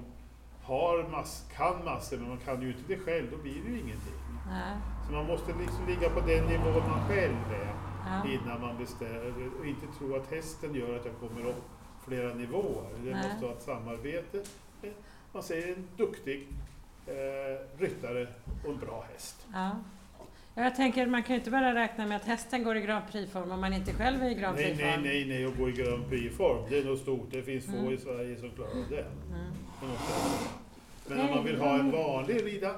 har 0.63 1.09
mass, 1.09 1.47
kan 1.57 1.85
massor, 1.85 2.17
men 2.17 2.29
man 2.29 2.39
kan 2.39 2.63
ju 2.63 2.69
inte 2.69 2.81
det 2.89 2.97
själv. 2.99 3.27
Då 3.31 3.37
blir 3.37 3.53
det 3.53 3.69
ju 3.71 3.75
ingenting. 3.75 4.15
Nej. 4.49 4.77
Så 5.07 5.13
man 5.13 5.27
måste 5.27 5.53
liksom 5.61 5.87
ligga 5.89 6.09
på 6.11 6.21
den 6.21 6.45
nivå 6.47 6.81
man 6.89 7.09
själv 7.09 7.35
är 7.53 7.75
Ja. 8.07 8.31
innan 8.31 8.61
man 8.61 8.79
bestämmer. 8.79 9.33
Och 9.61 9.67
inte 9.67 9.87
tro 9.99 10.17
att 10.17 10.31
hästen 10.31 10.75
gör 10.75 10.97
att 10.97 11.05
jag 11.05 11.15
kommer 11.21 11.49
upp 11.51 11.65
flera 12.07 12.35
nivåer. 12.35 12.89
Det 13.05 13.11
Nej. 13.11 13.23
måste 13.29 13.43
vara 13.45 13.53
ett 13.53 13.63
samarbete. 13.63 14.43
Man 15.33 15.43
säger 15.43 15.69
en 15.77 15.89
duktig 15.97 16.49
eh, 17.07 17.81
ryttare 17.81 18.27
och 18.65 18.71
en 18.73 18.79
bra 18.79 19.05
häst. 19.13 19.47
Ja. 19.53 19.71
Ja, 20.55 20.63
Jag 20.63 20.77
tänker, 20.77 21.07
man 21.07 21.23
kan 21.23 21.35
ju 21.35 21.39
inte 21.39 21.51
bara 21.51 21.75
räkna 21.75 22.07
med 22.07 22.17
att 22.17 22.25
hästen 22.25 22.65
går 22.65 22.77
i 22.77 22.81
Grand 22.81 23.05
Prix-form 23.13 23.51
om 23.51 23.61
man 23.61 23.73
inte 23.73 23.93
själv 23.93 24.23
är 24.23 24.31
i 24.31 24.35
Grand 24.35 24.57
Prix-form. 24.57 24.87
nej, 24.87 24.99
nej, 25.03 25.25
nej, 25.29 25.47
och 25.47 25.57
gå 25.57 25.69
i 25.69 25.73
Grand 25.73 26.09
Prix-form. 26.09 26.65
Det 26.71 26.79
är 26.79 26.85
nog 26.85 26.99
stort. 26.99 27.27
Det 27.31 27.43
finns 27.43 27.67
få 27.67 27.73
Mm. 27.77 27.93
i 27.93 27.99
Sverige 27.99 28.37
som 28.37 28.51
klarar 28.51 28.71
av 28.71 28.85
det. 28.91 29.01
Mm. 29.01 29.53
Men 31.09 31.21
om 31.21 31.31
man 31.35 31.45
vill 31.45 31.59
ha 31.61 31.79
en 31.79 31.91
vanlig 31.91 32.45
rida 32.47 32.75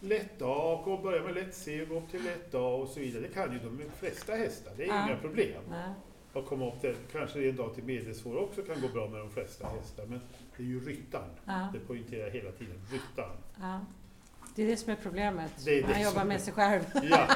lätt 0.00 0.42
A 0.42 0.82
och 0.86 1.02
börja 1.02 1.22
med 1.22 1.34
lätt 1.34 1.54
C 1.54 1.82
och 1.82 1.88
gå 1.88 1.98
upp 1.98 2.10
till 2.10 2.24
lätt 2.24 2.54
A 2.54 2.58
och 2.68 2.88
så 2.88 3.00
vidare. 3.00 3.22
Det 3.22 3.28
kan 3.28 3.52
ju 3.52 3.58
de 3.58 3.80
flesta 3.98 4.32
hästar. 4.34 4.72
Det 4.76 4.82
är 4.84 4.88
Ja. 4.88 5.06
inga 5.08 5.16
problem. 5.16 5.62
Nej. 5.70 5.88
att 6.34 6.46
komma 6.46 6.68
upp 6.68 6.80
till, 6.80 6.94
kanske 7.12 7.48
en 7.48 7.56
dag 7.56 7.74
till 7.74 7.84
medelsvår 7.84 8.36
också 8.36 8.62
kan 8.62 8.80
gå 8.80 8.88
bra 8.88 9.08
med 9.08 9.20
de 9.20 9.30
flesta 9.30 9.66
hästar. 9.68 10.06
Men 10.06 10.20
det 10.56 10.62
är 10.62 10.66
ju 10.66 10.80
ryttaren. 10.80 11.30
Ja. 11.44 11.68
Det 11.72 11.78
poängterar 11.78 12.24
jag 12.24 12.30
hela 12.30 12.50
tiden. 12.52 12.76
Ryttaren. 12.92 13.36
Ja. 13.60 13.80
Det 14.54 14.62
är 14.62 14.66
det 14.66 14.76
som 14.76 14.92
är 14.92 14.96
problemet. 15.02 15.52
Det 15.64 15.70
är 15.70 15.82
det 15.82 15.82
man 15.88 15.94
som 15.94 16.02
jobbar 16.02 16.20
är- 16.20 16.24
med 16.24 16.40
sig 16.40 16.52
själv. 16.54 16.82
Ja, 17.10 17.26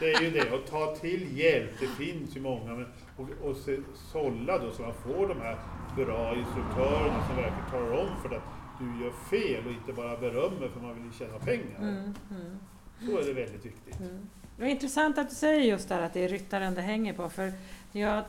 det 0.00 0.12
är 0.12 0.22
ju 0.22 0.30
det. 0.30 0.50
Och 0.52 0.66
ta 0.66 0.96
till 0.96 1.38
hjälp. 1.38 1.70
Det 1.80 1.86
finns 1.86 2.36
ju 2.36 2.40
många. 2.40 2.74
Men, 2.74 2.86
och, 3.16 3.48
och 3.50 3.56
se, 3.56 3.78
sålla 4.12 4.58
då 4.58 4.70
så 4.72 4.82
man 4.82 4.94
får 4.94 5.28
de 5.28 5.40
här 5.40 5.58
bra 5.96 6.36
instruktörerna 6.36 7.26
som 7.26 7.36
verkligen 7.36 7.70
talar 7.70 7.92
om 7.92 8.08
för 8.22 8.36
att 8.36 8.42
du 8.78 9.04
gör 9.04 9.12
fel 9.30 9.66
och 9.66 9.72
inte 9.72 9.92
bara 9.92 10.16
berömmer 10.16 10.68
för 10.68 10.80
man 10.80 11.02
vill 11.02 11.12
tjäna 11.12 11.38
pengar. 11.38 11.78
Mm. 11.78 12.14
Mm. 12.30 12.58
Så 13.00 13.18
är 13.18 13.24
det 13.24 13.32
väldigt 13.32 13.64
viktigt. 13.66 14.00
Mm. 14.00 14.28
Det 14.56 14.62
var 14.62 14.68
intressant 14.68 15.18
att 15.18 15.28
du 15.28 15.34
säger 15.34 15.60
just 15.60 15.88
där 15.88 16.02
att 16.02 16.14
det 16.14 16.24
är 16.24 16.28
ryttaren 16.28 16.74
det 16.74 16.82
hänger 16.82 17.12
på. 17.12 17.28
För 17.28 17.52
jag 17.92 18.18
eh, 18.18 18.24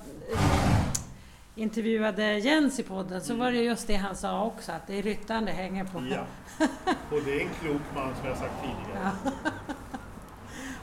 intervjuade 1.56 2.38
Jens 2.38 2.80
i 2.80 2.84
podden 2.84 3.22
så 3.22 3.36
var 3.36 3.52
det 3.52 3.58
just 3.58 3.88
det 3.88 3.96
han 3.96 4.16
sa 4.16 4.46
också, 4.46 4.72
att 4.72 4.88
det 4.88 5.00
är 5.00 5.02
ryttaren 5.02 5.46
det 5.46 5.52
hänger 5.52 5.86
på. 5.86 6.04
Ja. 6.12 6.26
Och 7.12 7.24
det 7.26 7.42
är 7.42 7.42
en 7.42 7.54
klok 7.62 7.82
man 7.96 8.16
som 8.16 8.28
jag 8.28 8.38
sagt 8.38 8.54
tidigare. 8.62 9.12
Ja. 9.24 9.32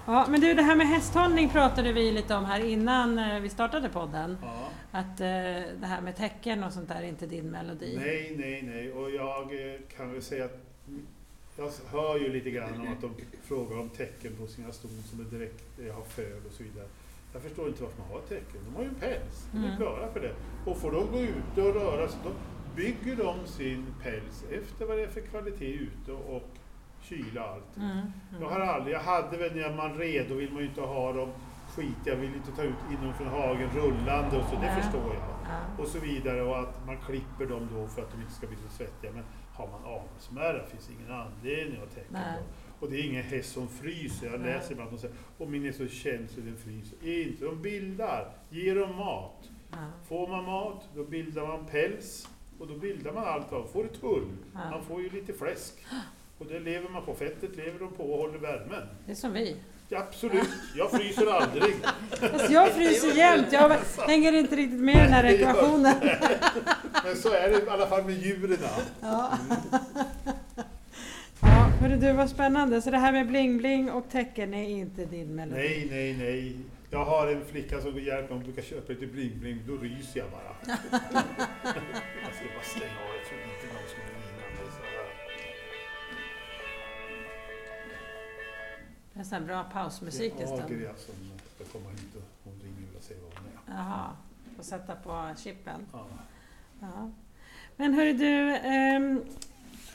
Ja, 0.06 0.26
men 0.28 0.40
du, 0.40 0.54
det 0.54 0.62
här 0.62 0.76
med 0.76 0.86
hästhållning 0.86 1.48
pratade 1.48 1.92
vi 1.92 2.12
lite 2.12 2.34
om 2.34 2.44
här 2.44 2.60
innan 2.64 3.18
eh, 3.18 3.40
vi 3.40 3.48
startade 3.48 3.88
podden. 3.88 4.38
Ja. 4.42 4.68
Att 4.96 5.20
eh, 5.20 5.26
det 5.80 5.86
här 5.86 6.00
med 6.00 6.16
tecken 6.16 6.64
och 6.64 6.72
sånt 6.72 6.88
där 6.88 6.96
är 7.02 7.06
inte 7.08 7.26
din 7.26 7.50
melodi. 7.50 7.96
Nej, 7.96 8.34
nej, 8.38 8.62
nej. 8.62 8.92
Och 8.92 9.10
jag 9.10 9.42
eh, 9.42 9.80
kan 9.96 10.12
väl 10.12 10.22
säga 10.22 10.44
att 10.44 10.58
jag 11.56 11.70
hör 11.90 12.18
ju 12.18 12.32
lite 12.32 12.50
grann 12.50 12.80
om 12.80 12.92
att 12.92 13.00
de 13.00 13.14
frågar 13.42 13.78
om 13.78 13.88
tecken 13.88 14.32
på 14.40 14.46
sina 14.46 14.72
ston 14.72 15.02
som 15.10 15.20
är 15.20 15.24
direkt 15.24 15.78
eh, 15.78 15.94
har 15.94 16.02
föl 16.02 16.40
och 16.46 16.52
så 16.52 16.62
vidare. 16.62 16.86
Jag 17.32 17.42
förstår 17.42 17.68
inte 17.68 17.82
varför 17.82 17.98
man 17.98 18.08
har 18.10 18.20
tecken. 18.20 18.60
De 18.68 18.74
har 18.76 18.82
ju 18.82 18.88
en 18.88 18.94
päls. 18.94 19.48
De 19.52 19.58
är 19.58 19.64
Mm. 19.64 19.76
klara 19.76 20.12
för 20.12 20.20
det. 20.20 20.34
Och 20.70 20.76
får 20.78 20.92
de 20.92 21.06
gå 21.12 21.20
ute 21.20 21.62
och 21.62 21.74
röra 21.74 22.08
sig, 22.08 22.18
då, 22.24 22.30
bygger 22.76 23.16
de 23.16 23.46
sin 23.46 23.86
päls 24.02 24.44
efter 24.52 24.86
vad 24.86 24.96
det 24.98 25.02
är 25.02 25.08
för 25.08 25.20
kvalitet 25.20 25.72
ute 25.72 26.12
och 26.12 26.48
kyla 27.02 27.44
och 27.44 27.50
allt. 27.52 27.76
Mm. 27.76 28.06
Jag 28.40 28.48
har 28.48 28.60
aldrig, 28.60 28.94
jag 28.94 29.00
hade 29.00 29.36
väl 29.36 29.56
när 29.56 29.76
man 29.76 29.98
red, 29.98 30.26
då 30.28 30.34
vill 30.34 30.52
man 30.52 30.62
ju 30.62 30.68
inte 30.68 30.80
ha 30.80 31.12
dem 31.12 31.28
skit, 31.76 32.02
jag 32.04 32.16
vill 32.16 32.34
inte 32.34 32.52
ta 32.52 32.62
ut 32.62 32.74
inom 32.90 33.14
från 33.14 33.26
hagen 33.26 33.70
rullande 33.70 34.36
och 34.36 34.44
så, 34.44 34.54
det 34.54 34.60
Nej. 34.60 34.82
förstår 34.82 35.14
jag. 35.14 35.36
Ja. 35.44 35.82
Och 35.82 35.88
så 35.88 35.98
vidare 35.98 36.42
och 36.42 36.58
att 36.58 36.86
man 36.86 36.96
klipper 36.96 37.46
dem 37.46 37.68
då 37.74 37.86
för 37.86 38.02
att 38.02 38.12
de 38.12 38.20
inte 38.20 38.32
ska 38.32 38.46
bli 38.46 38.56
så 38.56 38.76
svettiga. 38.76 39.12
Men 39.12 39.24
har 39.52 39.66
man 39.66 39.84
avelsmärra 39.84 40.66
finns 40.66 40.90
ingen 40.90 41.12
anledning 41.12 41.82
att 41.82 41.94
tänka 41.94 42.10
Nej. 42.10 42.38
på. 42.38 42.84
Och 42.84 42.90
det 42.92 43.00
är 43.00 43.04
ingen 43.04 43.22
häst 43.22 43.52
som 43.52 43.68
fryser. 43.68 44.30
Jag 44.30 44.40
läser 44.40 44.72
ibland 44.72 44.90
de 44.90 44.98
säger 44.98 45.16
och 45.38 45.50
min 45.50 45.66
är 45.66 45.72
så 45.72 45.86
känslig 45.88 46.44
den 46.44 46.56
fryser. 46.56 47.22
Inte, 47.22 47.44
de 47.44 47.62
bildar. 47.62 48.32
Ge 48.50 48.74
dem 48.74 48.96
mat. 48.96 49.50
Ja. 49.70 49.76
Får 50.08 50.28
man 50.28 50.44
mat, 50.44 50.88
då 50.94 51.04
bildar 51.04 51.46
man 51.46 51.66
päls. 51.66 52.28
Och 52.58 52.66
då 52.66 52.74
bildar 52.74 53.12
man 53.12 53.24
allt 53.24 53.52
av. 53.52 53.66
Får 53.72 53.84
ett 53.84 54.00
tull. 54.00 54.28
Ja. 54.54 54.70
Man 54.70 54.84
får 54.84 55.02
ju 55.02 55.10
lite 55.10 55.32
fläsk. 55.32 55.74
Och 56.38 56.46
det 56.46 56.60
lever 56.60 56.88
man 56.88 57.04
på. 57.04 57.14
Fettet 57.14 57.56
lever 57.56 57.78
de 57.78 57.92
på 57.92 58.12
och 58.12 58.18
håller 58.18 58.38
värmen. 58.38 58.88
Det 59.06 59.10
är 59.10 59.14
som 59.14 59.32
vi. 59.32 59.56
Absolut, 59.94 60.48
jag 60.74 60.90
fryser 60.90 61.26
aldrig. 61.26 61.74
Fast 62.10 62.50
jag 62.50 62.72
fryser 62.72 63.12
jämt. 63.16 63.46
Jag 63.50 63.76
hänger 64.06 64.32
inte 64.32 64.56
riktigt 64.56 64.80
med 64.80 64.94
i 64.94 64.98
den 64.98 65.12
här 65.12 65.24
ekvationen. 65.24 65.94
Men 67.04 67.16
så 67.16 67.32
är 67.32 67.50
det 67.50 67.58
i 67.58 67.68
alla 67.68 67.86
fall 67.86 68.04
med 68.04 68.14
djuren. 68.14 68.58
Ja. 69.00 69.38
Ja, 71.40 71.70
hörru 71.80 71.96
du, 71.96 72.12
vad 72.12 72.30
spännande. 72.30 72.82
Så 72.82 72.90
det 72.90 72.98
här 72.98 73.12
med 73.12 73.26
bling-bling 73.26 73.90
och 73.90 74.10
tecken 74.10 74.54
är 74.54 74.68
inte 74.68 75.04
din 75.04 75.34
melodi? 75.34 75.60
Nej, 75.60 75.88
nej, 75.90 76.16
nej. 76.18 76.56
Jag 76.90 77.04
har 77.04 77.26
en 77.26 77.44
flicka 77.44 77.80
som 77.80 77.98
hjälper 77.98 78.22
mig, 78.22 78.28
hon 78.28 78.42
brukar 78.42 78.62
köpa 78.62 78.92
lite 78.92 79.06
bling-bling, 79.06 79.58
då 79.66 79.76
ryser 79.76 80.20
jag 80.20 80.30
bara. 80.30 80.56
jag 82.22 82.34
ska 82.34 82.44
bara 82.54 82.64
stänga 82.64 83.00
av, 83.06 83.16
jag 83.16 83.26
Det 89.16 89.20
är 89.22 89.24
sån 89.24 89.38
här 89.38 89.46
bra 89.46 89.64
pausmusik 89.72 90.32
Ja, 90.38 90.44
istället. 90.44 90.68
Grea 90.68 90.94
som 90.96 91.14
ska 91.54 91.78
komma 91.78 91.90
hit 91.90 92.14
och 92.16 92.22
hon 92.44 92.54
ringer 92.62 92.96
och 92.96 93.02
se 93.02 93.14
vad 93.14 93.32
hon 93.38 93.74
är. 93.74 93.78
Jaha, 93.78 94.10
och 94.58 94.64
sätta 94.64 94.94
på 94.96 95.34
chippen. 95.36 95.86
Ja. 95.92 96.06
Ja. 96.80 97.10
Men 97.76 97.94
hörru 97.94 98.12
du, 98.12 98.56
ehm, 98.56 99.22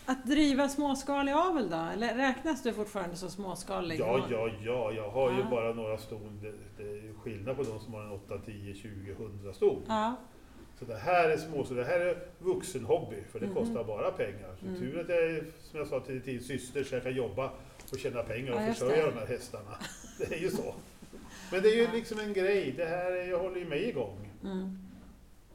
att 0.06 0.26
driva 0.26 0.70
småskalig 0.70 1.32
avel 1.32 1.70
då? 1.70 1.88
Eller 1.94 2.16
räknas 2.16 2.64
du 2.64 2.74
fortfarande 2.74 3.16
som 3.16 3.30
småskalig? 3.30 4.00
Ja, 4.00 4.26
ja, 4.32 4.50
ja, 4.66 4.92
jag 4.92 5.10
har 5.10 5.32
ju 5.32 5.40
Ja. 5.40 5.48
bara 5.50 5.74
några 5.74 5.98
ston. 5.98 6.40
Det, 6.42 6.54
det 6.84 6.90
är 6.90 6.96
ju 7.04 7.14
skillnad 7.24 7.56
på 7.58 7.64
de 7.64 7.80
som 7.80 7.94
har 7.94 8.02
en 8.02 8.12
8, 8.12 8.38
10, 8.46 8.74
20, 8.76 9.12
100 9.12 9.54
ston. 9.54 9.82
Ja, 9.88 10.16
Så 10.80 10.86
det 10.86 10.98
här 10.98 11.30
är 11.30 11.38
små, 11.38 11.64
så 11.64 11.74
det 11.74 11.84
här 11.84 12.00
är 12.00 12.18
vuxenhobby, 12.40 13.24
för 13.32 13.40
det 13.40 13.46
Mhm. 13.46 13.56
kostar 13.56 13.84
bara 13.84 14.12
pengar. 14.12 14.56
Så 14.60 14.66
Mm. 14.66 14.80
tur 14.80 15.00
att 15.00 15.10
jag 15.10 15.24
är, 15.24 15.46
som 15.62 15.80
jag 15.80 15.88
sa 15.88 16.00
till 16.00 16.22
din 16.22 16.42
syster, 16.42 16.84
så 16.84 16.96
jag 16.96 17.04
kan 17.04 17.16
jobba 17.16 17.52
och 17.92 18.00
tjäna 18.00 18.24
pengar 18.24 18.52
och 18.52 18.62
Ja, 18.62 18.74
försörja 18.74 19.06
de 19.06 19.18
här 19.18 19.26
hästarna. 19.26 19.78
Det 20.18 20.36
är 20.36 20.40
ju 20.40 20.50
så. 20.50 20.74
Men 21.52 21.62
det 21.62 21.70
är 21.70 21.76
ju 21.76 21.88
liksom 21.94 22.20
en 22.20 22.34
grej, 22.34 22.74
det 22.78 22.86
här 22.86 23.12
är, 23.12 23.30
jag 23.30 23.40
håller 23.40 23.58
ju 23.60 23.66
mig 23.66 23.90
igång. 23.90 24.30
mm. 24.44 24.78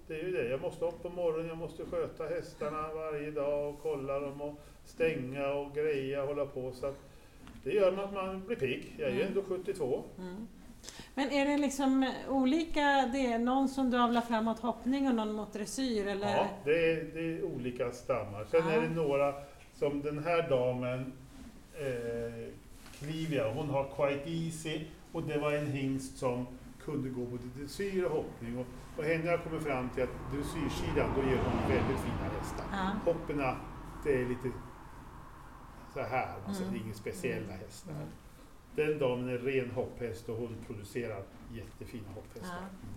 Det 0.08 0.14
är 0.20 0.24
ju 0.24 0.30
det, 0.30 0.48
jag 0.48 0.60
måste 0.60 0.84
upp 0.84 1.02
på 1.02 1.08
morgonen, 1.08 1.48
jag 1.48 1.58
måste 1.58 1.84
sköta 1.84 2.26
hästarna 2.26 2.88
varje 2.94 3.30
dag 3.30 3.68
och 3.74 3.80
kolla 3.82 4.20
dem 4.20 4.40
och 4.40 4.54
stänga 4.84 5.48
och 5.52 5.74
greja 5.74 6.22
och 6.22 6.28
hålla 6.28 6.46
på. 6.46 6.72
Så 6.72 6.86
att 6.86 6.96
det 7.64 7.70
gör 7.72 8.04
att 8.04 8.12
man 8.12 8.46
blir 8.46 8.56
pigg. 8.56 8.94
Jag 8.98 9.08
är 9.08 9.12
ju 9.14 9.20
Mm. 9.22 9.28
ändå 9.28 9.42
72. 9.48 10.04
Mm. 10.18 10.46
Men 11.14 11.30
är 11.32 11.46
det 11.46 11.58
liksom 11.58 12.12
olika, 12.28 13.10
det 13.12 13.26
är 13.26 13.38
någon 13.38 13.68
som 13.68 13.90
du 13.90 13.98
avlar 13.98 14.20
fram 14.20 14.44
mot 14.44 14.58
hoppning 14.60 15.08
och 15.08 15.14
någon 15.14 15.32
mot 15.32 15.52
dressyr 15.52 16.06
eller? 16.06 16.28
Ja, 16.36 16.46
det 16.64 16.92
är, 16.92 17.04
det 17.14 17.20
är 17.20 17.44
olika 17.44 17.92
stammar. 17.92 18.44
Sen 18.50 18.62
Ja. 18.68 18.72
är 18.72 18.80
det 18.80 18.88
några, 18.88 19.34
som 19.74 20.02
den 20.02 20.18
här 20.24 20.48
damen, 20.48 21.12
eh, 21.80 22.48
Clivia, 22.98 23.52
hon 23.52 23.70
har 23.70 23.84
Quite 23.96 24.30
Easy 24.30 24.84
och 25.12 25.22
det 25.22 25.38
var 25.38 25.52
en 25.52 25.66
hingst 25.66 26.18
som 26.18 26.46
kunde 26.84 27.08
gå 27.08 27.24
både 27.24 27.42
dressyr 27.58 28.04
och 28.04 28.10
hoppning. 28.10 28.58
Och, 28.58 28.66
och 28.96 29.04
henne 29.04 29.30
har 29.30 29.38
kommit 29.38 29.62
fram 29.62 29.88
till 29.90 30.02
att 30.02 30.32
dressyrsidan, 30.32 31.10
då 31.16 31.22
ger 31.22 31.36
hon 31.38 31.68
väldigt 31.70 32.00
fina 32.00 32.28
hästar. 32.38 32.64
Ja. 32.72 32.90
Hopperna, 33.12 33.56
det 34.04 34.20
är 34.22 34.28
lite 34.28 34.50
så 35.94 36.00
här, 36.00 36.34
alltså 36.46 36.62
Mm. 36.62 36.74
det 36.74 36.80
är 36.80 36.84
inga 36.84 36.94
speciella 36.94 37.52
hästar. 37.52 37.92
Mm. 37.92 38.06
Den 38.76 38.98
damen 38.98 39.28
är 39.28 39.38
ren 39.38 39.70
hopphäst 39.70 40.28
och 40.28 40.36
hon 40.36 40.56
producerar 40.66 41.22
jättefina 41.54 42.08
hopphästar. 42.14 42.56
Ja. 42.60 42.88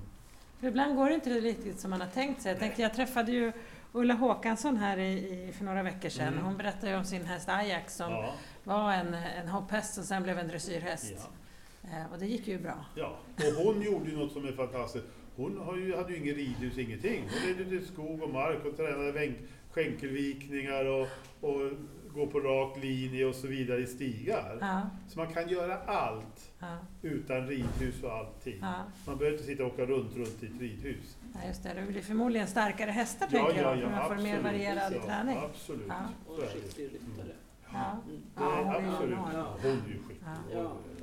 För 0.60 0.68
ibland 0.68 0.96
går 0.96 1.10
det 1.10 1.16
inte 1.16 1.30
riktigt 1.30 1.80
som 1.80 1.90
man 1.90 2.02
har 2.02 2.08
tänkt 2.08 2.42
sig. 2.42 2.52
Jag, 2.52 2.60
tänkte, 2.60 2.82
jag 2.82 2.94
träffade 2.94 3.32
ju 3.32 3.52
Ulla 3.92 4.14
Håkansson 4.14 4.78
här 4.78 4.98
i, 4.98 5.12
i, 5.48 5.52
för 5.54 5.66
några 5.66 5.84
veckor 5.84 6.10
sedan. 6.10 6.28
Mm. 6.28 6.46
Hon 6.46 6.58
berättade 6.58 6.98
om 6.98 7.06
sin 7.06 7.26
häst 7.26 7.50
Ajax 7.50 7.96
som 7.96 8.12
Ja, 8.12 8.34
var 8.64 8.94
en, 8.94 9.14
en 9.14 9.48
hopphäst 9.48 9.98
och 9.98 10.04
sen 10.04 10.24
blev 10.24 10.40
en 10.40 10.48
dressyrhäst. 10.48 11.14
ja. 11.18 11.90
Eh, 11.98 12.14
och 12.14 12.20
det 12.20 12.26
gick 12.26 12.48
ju 12.48 12.60
bra. 12.60 12.86
Ja, 12.96 13.18
och 13.38 13.64
hon 13.66 13.82
gjorde 13.82 14.10
ju 14.10 14.18
något 14.18 14.32
som 14.32 14.46
är 14.48 14.52
fantastiskt. 14.52 15.06
Hon 15.36 15.78
ju, 15.86 15.96
hade 15.96 16.12
ju 16.14 16.18
ingen 16.18 16.36
ridhus, 16.36 16.78
ingenting. 16.78 17.24
Hon 17.30 17.48
red 17.58 17.74
ut 17.74 17.82
i 17.84 17.86
skog 17.86 18.24
och 18.24 18.30
mark 18.30 18.66
och 18.66 18.78
tränade 18.78 19.34
skänkelvikningar 19.72 20.86
och, 20.86 21.08
och 21.42 21.72
gå 22.14 22.28
på 22.28 22.40
rak 22.40 22.78
linje 22.84 23.26
och 23.26 23.36
så 23.36 23.48
vidare 23.48 23.80
i 23.82 23.88
stigar. 23.88 24.58
Ja, 24.62 24.82
Så 25.08 25.20
man 25.20 25.34
kan 25.34 25.50
göra 25.50 25.78
allt 25.78 26.52
ja, 26.60 26.78
utan 27.02 27.48
ridhus 27.48 28.04
och 28.04 28.12
allting. 28.14 28.58
ja. 28.62 28.74
Man 29.06 29.18
behöver 29.18 29.38
inte 29.38 29.48
sitta 29.48 29.66
och 29.66 29.74
åka 29.74 29.86
runt, 29.86 30.16
runt 30.16 30.44
i 30.44 30.46
ett 30.46 30.62
ridhus. 30.62 31.18
ja 31.34 31.48
just 31.48 31.64
det. 31.64 31.74
Det 31.74 31.82
blir 31.92 32.02
förmodligen 32.02 32.48
starkare 32.48 32.92
hästar 32.92 33.28
Ja, 33.32 33.46
tänker 33.46 33.64
ja, 33.64 33.76
jag. 33.76 33.78
ja, 33.78 33.90
för 33.90 33.90
man 33.90 34.08
får 34.18 34.24
mer 34.24 34.42
varierad 34.42 34.94
Ja, 34.96 35.02
träning. 35.06 35.38
Absolut. 35.38 35.86
Ja. 35.88 36.00
Och 36.28 36.40
skicklig 36.44 36.86
ryttare. 36.86 37.34
Ja. 37.74 37.98
Mm. 38.08 38.22
Ja, 38.36 38.60
är 38.60 38.64
hon 38.64 38.76
är 38.76 38.82
ju 38.82 38.88
absolut. 38.94 39.14
enorm. 39.14 39.30
Ja, 39.34 39.56
hon 39.62 39.72
är 39.72 39.76
ju 39.76 40.00
skicklig. 40.04 40.18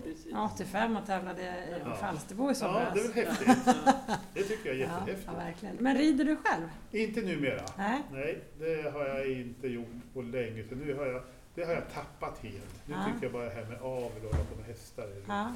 Ja. 0.06 0.12
Ja, 0.12 0.14
precis. 0.14 0.26
Ja, 0.32 0.50
85 0.54 0.96
och 0.96 1.06
tävlade 1.06 1.42
i 1.42 1.80
Ja. 1.84 1.94
Falsterbo 1.94 2.44
i 2.44 2.48
Ja, 2.48 2.54
somras. 2.54 2.94
det 2.94 3.00
är 3.00 3.04
väl 3.04 3.26
häftigt. 3.26 3.48
Ja. 4.08 4.16
Det 4.34 4.42
tycker 4.42 4.68
jag 4.68 4.76
är 4.76 4.80
Ja, 4.80 4.86
jättehäftigt. 4.98 5.28
ja, 5.32 5.38
verkligen. 5.38 5.76
Men 5.76 5.96
rider 5.98 6.24
du 6.24 6.36
själv? 6.36 6.68
Inte 6.92 7.20
numera. 7.20 7.62
Nej? 7.78 8.02
Nej, 8.12 8.44
det 8.58 8.90
har 8.92 9.04
jag 9.04 9.26
inte 9.32 9.68
gjort 9.68 9.86
på 10.14 10.22
länge. 10.22 10.64
För 10.64 10.76
nu 10.76 10.94
har 10.94 11.06
jag, 11.06 11.22
det 11.54 11.64
har 11.64 11.72
jag 11.72 11.90
tappat 11.94 12.38
helt. 12.38 12.86
Nu 12.86 12.94
Ja. 12.94 13.04
tycker 13.12 13.26
jag 13.26 13.32
bara 13.32 13.44
det 13.44 13.50
här 13.54 13.64
med 13.64 13.80
avel 13.82 14.24
och 14.26 14.32
hålla 14.34 14.44
på 14.44 14.56
med 14.56 14.64
hästar. 14.66 15.02
är. 15.04 15.22
Ja. 15.28 15.52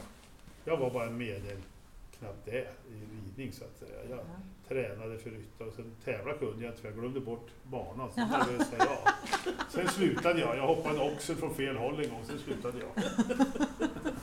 Jag 0.64 0.76
var 0.76 0.90
bara 0.90 1.10
medel, 1.10 1.56
knappt 2.18 2.44
det, 2.44 2.58
i 2.90 2.94
ridning 2.94 3.52
så 3.52 3.64
att 3.64 3.76
säga. 3.78 3.98
Jag 4.10 4.18
Ja. 4.18 4.24
tränade 4.68 5.18
för 5.18 5.30
ryttare 5.30 5.68
och 5.68 5.74
sen 5.74 5.92
tävla 6.04 6.34
kunde 6.34 6.64
jag 6.64 6.72
inte 6.72 6.80
för 6.82 6.88
jag 6.88 6.98
glömde 6.98 7.20
bort 7.20 7.48
banan. 7.62 8.12
Så 8.14 8.20
Jaha. 8.20 8.46
jag 8.58 8.66
sa 8.66 8.76
ja. 8.78 9.12
Sen 9.70 9.88
slutade 9.88 10.40
jag. 10.40 10.56
Jag 10.56 10.66
hoppade 10.66 11.00
oxen 11.14 11.36
från 11.36 11.54
fel 11.54 11.76
håll 11.76 12.04
en 12.04 12.10
gång, 12.10 12.20
sen 12.24 12.38
slutade 12.38 12.78
jag. 12.78 13.04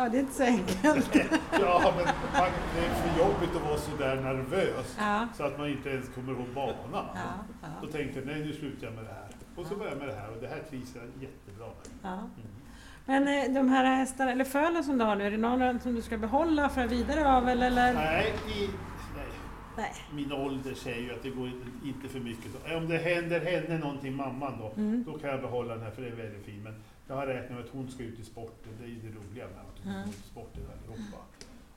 ja, 0.00 0.08
det 0.08 0.16
är 0.18 0.20
inte 0.20 0.34
så 0.34 0.42
enkelt. 0.42 1.14
Ja, 1.52 1.92
men 1.96 2.04
man, 2.40 2.50
det 2.74 2.80
är 2.86 2.94
för 2.94 3.18
jobbigt 3.22 3.56
att 3.56 3.62
vara 3.62 3.76
så 3.78 3.96
där 3.96 4.16
nervös 4.16 4.96
Ja. 4.98 5.28
så 5.36 5.44
att 5.44 5.58
man 5.58 5.68
inte 5.68 5.90
ens 5.90 6.08
kommer 6.14 6.32
ihåg 6.32 6.46
banan. 6.54 6.76
Ja, 6.92 7.04
ja, 7.62 7.68
Då 7.82 7.86
tänkte 7.86 8.18
jag, 8.18 8.26
nej 8.26 8.40
nu 8.40 8.52
slutar 8.52 8.86
jag 8.86 8.94
med 8.94 9.04
det 9.04 9.10
här. 9.10 9.28
Och 9.56 9.66
så 9.66 9.74
började 9.76 9.96
jag 9.96 10.06
med 10.06 10.08
det 10.08 10.20
här 10.20 10.30
och 10.30 10.40
det 10.40 10.48
här 10.48 10.60
trivs 10.70 10.94
jag 10.94 11.04
jättebra 11.22 11.66
med. 12.02 12.12
Mm. 12.12 12.26
Men 13.04 13.28
eh, 13.28 13.54
de 13.54 13.68
här 13.68 13.84
hästarna, 13.84 14.32
eller 14.32 14.44
fölen 14.44 14.84
som 14.84 14.98
du 14.98 15.04
har 15.04 15.16
nu, 15.16 15.24
är 15.26 15.30
det 15.30 15.36
någon 15.36 15.80
som 15.80 15.94
du 15.94 16.02
ska 16.02 16.18
behålla 16.18 16.68
för 16.68 16.86
vidare 16.86 17.28
avel 17.36 17.62
eller? 17.62 17.94
Nej, 17.94 18.34
i, 18.48 18.60
nej, 19.16 19.26
Nej. 19.76 19.92
min 20.14 20.32
ålder 20.32 20.74
säger 20.74 21.00
ju 21.02 21.12
att 21.14 21.22
det 21.22 21.30
går 21.30 21.50
inte- 21.84 22.08
för 22.08 22.20
mycket. 22.20 22.76
Om 22.76 22.88
det 22.88 22.96
händer 22.98 23.40
henne 23.40 23.78
någonting, 23.78 24.16
mamman 24.16 24.52
då, 24.58 24.72
Mm. 24.76 25.04
då 25.06 25.18
kan 25.18 25.30
jag 25.30 25.40
behålla 25.40 25.74
den 25.74 25.82
här 25.84 25.90
för 25.90 26.02
det 26.02 26.08
är 26.08 26.16
väldigt 26.16 26.44
fin. 26.44 26.62
Men 26.62 26.74
jag 27.10 27.16
har 27.16 27.26
räknat 27.26 27.50
med 27.50 27.60
att 27.66 27.70
hon 27.70 27.90
ska 27.90 28.02
ut 28.02 28.18
i 28.18 28.24
sporten, 28.24 28.72
det 28.78 28.84
är 28.84 28.88
ju 28.88 29.00
det 29.00 29.08
roliga 29.18 29.46
med 29.48 29.58
att 29.60 29.78
hon 29.84 29.92
Mm. 29.92 30.02
går 30.02 30.10
ut 30.10 30.18
i 30.18 30.22
sporten 30.28 30.62
allihopa. 30.66 31.18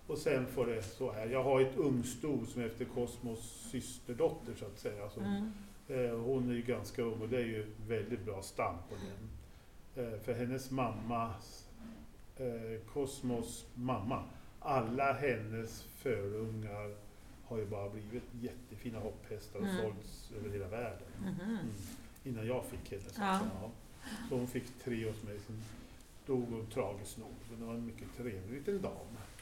Och 0.08 0.18
sen 0.18 0.48
får 0.48 0.66
det 0.66 0.82
så 0.84 1.12
här, 1.12 1.26
jag 1.28 1.44
har 1.44 1.62
ett 1.62 1.76
ungsto 1.78 2.46
som 2.46 2.62
är 2.62 2.66
efter 2.66 2.86
Cosmos 2.86 3.68
systerdotter 3.72 4.54
så 4.60 4.66
att 4.66 4.80
säga. 4.80 5.10
Så, 5.10 5.20
Mm. 5.20 5.52
eh, 5.88 6.18
hon 6.20 6.50
är 6.50 6.54
ju 6.54 6.62
ganska 6.62 7.02
ung 7.02 7.22
och 7.22 7.30
det 7.30 7.38
är 7.38 7.46
ju 7.46 7.66
väldigt 7.88 8.26
bra 8.26 8.42
stam 8.42 8.76
på 8.90 8.96
den. 8.96 9.30
Eh, 10.14 10.20
för 10.20 10.34
hennes 10.34 10.72
mamma, 10.72 11.34
eh, 12.38 12.82
Cosmos 12.94 13.66
mamma, 13.74 14.24
alla 14.60 15.14
hennes 15.14 15.84
förungar 15.84 16.96
har 17.46 17.58
ju 17.58 17.66
bara 17.66 17.90
blivit 17.90 18.24
jättefina 18.42 19.00
hopphästar 19.00 19.60
och 19.60 19.66
Mm. 19.66 19.82
sålts 19.82 20.32
över 20.38 20.50
hela 20.50 20.68
världen. 20.68 21.08
Mhm. 21.22 21.42
Mm. 21.50 21.58
Innan 22.24 22.48
jag 22.48 22.66
fick 22.66 22.92
henne. 22.92 23.04
Så, 23.10 23.22
Ja. 23.22 23.40
Så 24.30 24.36
hon 24.36 24.48
fick 24.48 24.64
tre 24.84 25.08
hos 25.10 25.24
mig, 25.24 25.40
sen 25.48 25.64
dog 26.26 26.48
hon 26.52 26.66
tragiskt 26.74 27.18
nog. 27.18 27.34
Men 27.52 27.60
det 27.60 27.66
var 27.66 27.74
en 27.74 27.86
mycket 27.86 28.08
trevlig 28.18 28.52
liten 28.52 28.82
dam. 28.82 28.92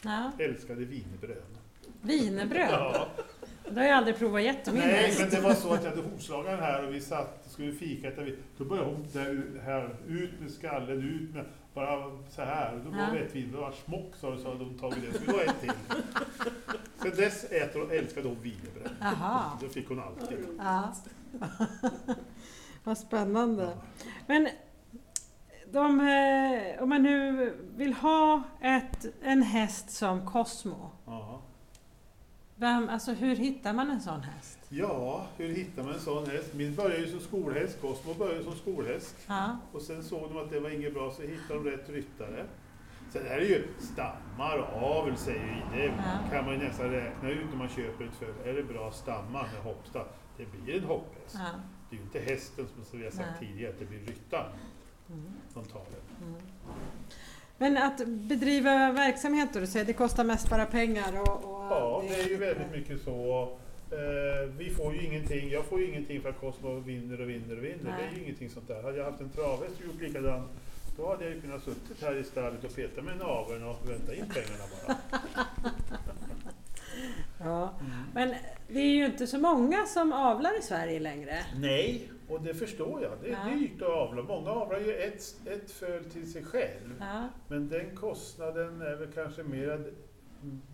Ja. 0.01 0.31
Älskade 0.39 0.85
wienerbröd. 0.85 1.43
Wienerbröd? 2.01 2.69
Ja. 2.71 3.07
Det 3.69 3.79
har 3.79 3.87
jag 3.87 3.97
aldrig 3.97 4.17
provat 4.17 4.43
jättemycket. 4.43 4.91
Nej, 4.91 5.15
men 5.19 5.29
det 5.29 5.41
var 5.41 5.53
så 5.53 5.73
att 5.73 5.83
jag 5.83 5.89
hade 5.89 6.01
hovslagaren 6.01 6.59
här 6.59 6.87
och 6.87 6.93
vi 6.93 7.01
satt 7.01 7.45
och 7.45 7.51
skulle 7.51 7.73
fika. 7.73 8.11
Vi, 8.17 8.35
då 8.57 8.65
började 8.65 8.89
hon 8.89 9.07
där 9.13 9.43
här, 9.63 9.95
ut 10.07 10.39
med 10.39 10.51
skallen, 10.51 11.01
ut 11.03 11.33
med 11.33 11.45
bara 11.73 12.19
så 12.29 12.41
här. 12.41 12.81
Då 12.85 12.91
var 12.91 13.13
det 13.13 13.19
ett 13.19 13.35
vin, 13.35 13.51
det 13.51 13.57
var 13.57 13.73
smock 13.85 14.15
sa 14.15 14.31
du, 14.31 14.41
så 14.41 14.51
hade 14.51 14.63
hon 14.63 14.77
tagit 14.79 15.11
det. 15.11 15.25
Så 15.25 15.31
var 15.31 15.43
ett 15.43 15.61
till. 15.61 15.71
Sen 17.01 17.15
dess 17.15 17.43
äter 17.43 17.79
hon, 17.79 17.91
älskade 17.91 18.27
hon 18.27 18.37
wienerbröd. 18.41 18.91
Det 19.61 19.69
fick 19.69 19.89
hon 19.89 19.99
alltid. 19.99 20.37
Ja. 20.57 20.95
Vad 22.83 22.97
spännande. 22.97 23.77
Men 24.27 24.47
de, 25.71 25.99
eh, 25.99 26.83
om 26.83 26.89
man 26.89 27.03
nu 27.03 27.53
vill 27.75 27.93
ha 27.93 28.43
ett, 28.61 29.05
en 29.23 29.41
häst 29.41 29.89
som 29.89 30.25
Cosmo, 30.25 30.89
vem, 32.55 32.89
alltså 32.89 33.11
hur 33.13 33.35
hittar 33.35 33.73
man 33.73 33.89
en 33.89 34.01
sån 34.01 34.21
häst? 34.21 34.59
ja, 34.69 35.25
hur 35.37 35.49
hittar 35.49 35.83
man 35.83 35.93
en 35.93 35.99
sån 35.99 36.25
häst? 36.29 36.53
Min 36.53 36.75
började 36.75 36.97
ju 36.97 37.07
som 37.07 37.19
skolhäst, 37.19 37.81
Cosmo 37.81 38.13
började 38.13 38.43
som 38.43 38.55
skolhäst. 38.55 39.15
Ja, 39.27 39.57
Och 39.71 39.81
sen 39.81 40.03
såg 40.03 40.29
de 40.29 40.37
att 40.37 40.49
det 40.51 40.59
var 40.59 40.69
inget 40.69 40.93
bra 40.93 41.11
så 41.11 41.21
hittade 41.21 41.63
de 41.63 41.69
rätt 41.69 41.89
ryttare. 41.89 42.45
Sen 43.09 43.25
är 43.27 43.37
det 43.37 43.45
ju 43.45 43.67
stammar 43.79 44.57
och 44.57 44.83
avel 44.99 45.17
säger 45.17 45.63
vi. 45.73 45.77
Det 45.79 45.85
Ja. 45.85 45.93
kan 46.31 46.45
man 46.45 46.53
ju 46.53 46.59
nästan 46.67 46.89
räkna 46.89 47.29
ut 47.29 47.45
när 47.49 47.57
man 47.57 47.69
köper 47.69 48.05
ett 48.05 48.13
föl. 48.15 48.49
Är 48.49 48.53
det 48.53 48.63
bra 48.63 48.91
stammar 48.91 49.49
med 49.53 49.63
hoppstall? 49.63 50.07
Det 50.37 50.45
blir 50.45 50.77
en 50.77 50.83
hopphäst. 50.83 51.35
ja. 51.39 51.49
Det 51.91 51.95
är 51.95 51.97
ju 51.97 52.03
inte 52.03 52.19
hästen 52.31 52.65
som 52.89 52.99
vi 52.99 53.05
har 53.05 53.11
sagt 53.11 53.29
Nej. 53.41 53.49
tidigare, 53.49 53.73
det 53.79 53.85
blir 53.85 53.99
ryttaren 53.99 54.51
Mm. 55.09 55.23
som 55.53 55.65
tar 55.65 55.79
det. 55.91 56.25
Mm. 56.25 56.41
Men 57.57 57.77
att 57.77 58.07
bedriva 58.07 58.91
verksamhet 58.91 59.49
då, 59.53 59.59
du 59.59 59.67
säger 59.67 59.85
det 59.85 59.93
kostar 59.93 60.23
mest 60.23 60.49
bara 60.49 60.65
pengar 60.65 61.21
och... 61.21 61.27
och 61.27 61.61
Ja, 61.71 62.03
det 62.09 62.21
är 62.21 62.27
ju 62.29 62.37
väldigt 62.37 62.71
mycket 62.71 63.01
så. 63.01 63.41
Eh, 63.91 64.49
vi 64.57 64.69
får 64.69 64.93
ju 64.93 65.01
ingenting, 65.05 65.49
jag 65.49 65.65
får 65.65 65.79
ju 65.79 65.87
ingenting 65.87 66.21
för 66.21 66.29
att 66.29 66.39
Cosmo 66.39 66.79
vinner 66.79 67.21
och 67.21 67.29
vinner 67.29 67.57
och 67.57 67.63
vinner. 67.63 67.83
Det 67.83 67.89
är 68.03 68.07
Nej. 68.07 68.09
ju 68.15 68.23
ingenting 68.23 68.49
sånt 68.49 68.67
där. 68.67 68.83
Hade 68.83 68.97
jag 68.97 69.05
haft 69.05 69.21
en 69.21 69.29
travhäst 69.29 69.75
och 69.79 69.85
gjort 69.85 70.01
likadant, 70.01 70.47
då 70.97 71.09
hade 71.09 71.23
jag 71.25 71.33
ju 71.33 71.41
kunnat 71.41 71.63
suttit 71.63 72.01
här 72.01 72.15
i 72.15 72.23
stallet 72.23 72.63
och 72.63 72.75
petat 72.75 73.03
med 73.03 73.17
naveln 73.17 73.63
och 73.63 73.89
vänta 73.89 74.15
in 74.15 74.25
pengarna 74.33 74.63
bara. 74.87 74.95
Ja. 77.39 77.73
Mm. 77.79 77.91
Men 78.13 78.35
det 78.67 78.79
är 78.79 78.93
ju 78.95 79.05
inte 79.05 79.27
så 79.27 79.39
många 79.39 79.85
som 79.85 80.13
avlar 80.13 80.59
i 80.59 80.61
Sverige 80.61 80.99
längre. 80.99 81.37
Nej, 81.59 82.11
och 82.29 82.41
det 82.41 82.53
förstår 82.53 83.01
jag. 83.03 83.11
Det 83.21 83.29
är 83.29 83.49
Ja. 83.49 83.55
dyrt 83.55 83.81
att 83.81 83.89
avla. 83.89 84.23
Många 84.23 84.49
avlar 84.51 84.79
ju 84.79 84.93
ett, 84.95 85.35
ett 85.45 85.71
föl 85.71 86.03
till 86.05 86.31
sig 86.31 86.43
själv. 86.45 86.95
Ja, 86.99 87.27
Men 87.47 87.69
den 87.69 87.95
kostnaden 87.95 88.81
är 88.81 88.95
väl 88.95 89.07
kanske 89.13 89.43
mer 89.43 89.91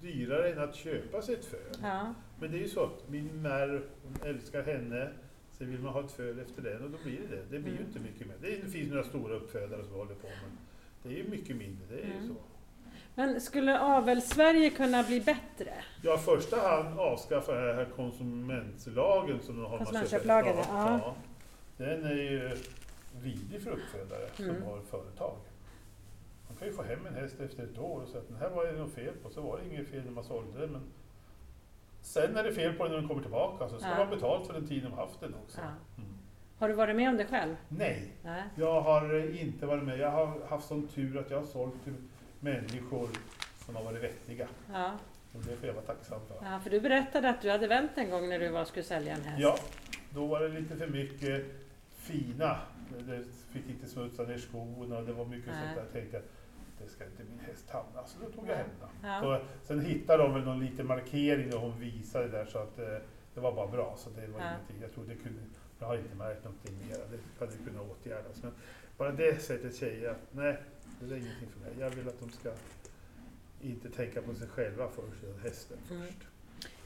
dyrare 0.01 0.51
än 0.51 0.59
att 0.59 0.75
köpa 0.75 1.21
sig 1.21 1.35
ett 1.35 1.45
föl. 1.45 1.59
ja, 1.81 2.13
Men 2.39 2.51
det 2.51 2.57
är 2.57 2.61
ju 2.61 2.67
så 2.69 2.83
att 2.83 3.09
min 3.09 3.41
mär 3.41 3.81
älskar 4.25 4.63
henne. 4.63 5.09
Sen 5.51 5.71
vill 5.71 5.79
man 5.79 5.93
ha 5.93 6.03
ett 6.05 6.11
föl 6.11 6.39
efter 6.39 6.61
den 6.61 6.83
och 6.83 6.89
då 6.89 6.97
blir 7.03 7.19
det 7.29 7.35
det. 7.35 7.41
Det 7.51 7.59
blir 7.59 7.71
ju 7.73 7.77
Mm. 7.77 7.87
inte 7.87 7.99
mycket 7.99 8.27
mer. 8.27 8.35
Det, 8.41 8.71
finns 8.71 8.89
några 8.89 9.03
stora 9.03 9.35
uppfödare 9.35 9.83
som 9.83 9.93
håller 9.93 10.15
på 10.15 10.27
men 10.27 10.57
det 11.03 11.19
är 11.19 11.23
ju 11.23 11.29
mycket 11.29 11.55
mindre. 11.55 11.85
Det 11.89 12.01
är 12.01 12.05
ju 12.07 12.13
Mm. 12.13 12.27
så. 12.27 12.35
Men 13.17 13.41
skulle 13.41 13.79
avel-Sverige 13.79 14.69
kunna 14.69 15.03
bli 15.03 15.21
bättre? 15.21 15.73
Ja, 16.03 16.15
i 16.15 16.17
första 16.17 16.57
hand 16.67 16.99
avskaffa 16.99 17.51
den 17.53 17.75
här 17.75 17.87
konsumentlagen 17.95 19.39
som 19.41 19.55
de 19.63 19.65
har. 19.71 19.77
Konsumentköplagen, 19.77 20.55
ja. 20.57 20.99
ja. 21.03 21.15
Den 21.77 22.03
är 22.05 22.13
ju 22.13 22.57
vidrig 23.21 23.61
för 23.61 23.71
uppfödare 23.71 24.27
Mm. 24.39 24.55
som 24.55 24.63
har 24.63 24.79
företag. 24.81 25.35
Man 26.47 26.57
kan 26.59 26.67
ju 26.67 26.73
få 26.73 26.83
hem 26.83 27.05
en 27.05 27.13
häst 27.13 27.39
efter 27.39 27.63
ett 27.63 27.77
år 27.79 28.01
och 28.01 28.07
säga 28.07 28.19
att 28.21 28.27
den 28.27 28.37
här 28.37 28.49
var 28.49 28.65
det 28.65 28.71
något 28.71 28.93
fel 28.93 29.13
på, 29.23 29.29
så 29.29 29.41
var 29.41 29.57
det 29.59 29.75
inget 29.75 29.87
fel 29.87 30.03
när 30.05 30.11
man 30.11 30.23
sålde 30.23 30.59
den. 30.59 30.71
Men 30.71 30.81
sen 32.01 32.35
är 32.35 32.43
det 32.43 32.53
fel 32.53 32.73
på 32.73 32.83
den 32.83 32.91
när 32.91 32.99
den 32.99 33.07
kommer 33.07 33.21
tillbaka, 33.21 33.69
så 33.69 33.79
ska 33.79 33.89
Ja. 33.89 33.97
man 33.97 34.09
betalt 34.09 34.47
för 34.47 34.53
den 34.53 34.67
tid 34.67 34.83
de 34.83 34.93
haft 34.93 35.19
den 35.19 35.33
också. 35.45 35.57
Ja. 35.61 35.67
Mm. 35.97 36.09
Har 36.59 36.67
du 36.67 36.73
varit 36.73 36.95
med 36.95 37.09
om 37.09 37.17
det 37.17 37.25
själv? 37.25 37.55
Nej, 37.69 38.11
Nej. 38.23 38.43
jag 38.55 38.81
har 38.81 39.35
inte 39.41 39.65
varit 39.65 39.83
med. 39.83 39.97
Jag 39.99 40.11
har 40.11 40.47
haft 40.49 40.67
sån 40.67 40.87
tur 40.87 41.17
att 41.19 41.29
jag 41.31 41.37
har 41.37 41.45
sålt 41.45 41.83
till 41.83 41.93
människor 42.39 43.09
som 43.65 43.75
har 43.75 43.83
varit 43.83 44.03
vettiga. 44.03 44.47
Ja. 44.73 44.91
Och 45.33 45.43
det 45.43 45.55
får 45.55 45.67
jag 45.67 45.73
vara 45.73 45.85
tacksam 45.85 46.19
för. 46.27 46.45
ja, 46.51 46.59
för 46.59 46.69
du 46.69 46.79
berättade 46.81 47.29
att 47.29 47.41
du 47.41 47.49
hade 47.51 47.67
vänt 47.67 47.91
en 47.95 48.09
gång 48.09 48.29
när 48.29 48.39
du 48.39 48.49
var 48.49 48.65
skulle 48.65 48.83
sälja 48.83 49.13
en 49.15 49.21
häst. 49.23 49.39
Ja, 49.41 49.57
då 50.09 50.25
var 50.27 50.39
det 50.39 50.47
lite 50.49 50.75
för 50.75 50.87
mycket 50.87 51.45
fina. 51.95 52.57
Det 52.99 53.23
fick 53.51 53.69
inte 53.69 53.87
smutsa 53.87 54.23
ner 54.23 54.37
skorna 54.37 54.97
och 54.97 55.05
det 55.05 55.13
var 55.13 55.25
mycket 55.25 55.47
Nej. 55.53 55.63
sånt 55.63 55.75
där. 55.75 55.83
Jag 55.83 55.91
tänkte 55.93 56.21
det 56.83 56.89
ska 56.89 57.05
inte 57.05 57.23
min 57.23 57.39
häst 57.39 57.69
hamna, 57.69 58.07
så 58.07 58.17
då 58.25 58.31
tog 58.31 58.49
jag 58.49 58.55
hem 58.55 58.67
den. 58.79 59.11
Ja. 59.11 59.21
Så, 59.21 59.45
sen 59.67 59.85
hittade 59.85 60.23
de 60.23 60.33
väl 60.33 60.43
någon 60.43 60.59
liten 60.65 60.87
markering 60.87 61.53
och 61.55 61.61
hon 61.61 61.79
visade 61.79 62.27
där 62.27 62.45
så 62.45 62.57
att 62.57 62.79
eh, 62.79 62.85
det 63.33 63.39
var 63.41 63.51
bara 63.55 63.67
bra. 63.67 63.95
Så 63.97 64.09
det 64.09 64.27
var 64.27 64.39
Ja. 64.39 64.45
ingenting. 64.49 64.75
Jag 64.81 64.93
tror 64.93 65.03
det 65.07 65.15
kunde, 65.15 65.39
jag 65.79 65.87
har 65.87 65.97
inte 65.97 66.15
märkt 66.15 66.43
någonting 66.43 66.77
mer. 66.87 66.97
Det 67.11 67.45
hade 67.45 67.57
kunnat 67.57 67.91
åtgärdas. 67.91 68.43
Men 68.43 68.51
bara 68.97 69.11
det 69.11 69.41
sättet 69.41 69.75
säger 69.75 70.03
jag, 70.05 70.15
nej, 70.31 70.57
det 70.99 71.05
är 71.15 71.17
ingenting 71.17 71.49
för 71.53 71.59
mig. 71.59 71.71
Jag 71.79 71.89
vill 71.89 72.07
att 72.07 72.19
de 72.19 72.29
ska 72.29 72.51
inte 73.61 73.89
tänka 73.89 74.21
på 74.21 74.33
sig 74.35 74.47
själva 74.47 74.87
först, 74.87 75.23
utan 75.23 75.39
hästen 75.43 75.77
Mm. 75.91 76.07
först. 76.07 76.27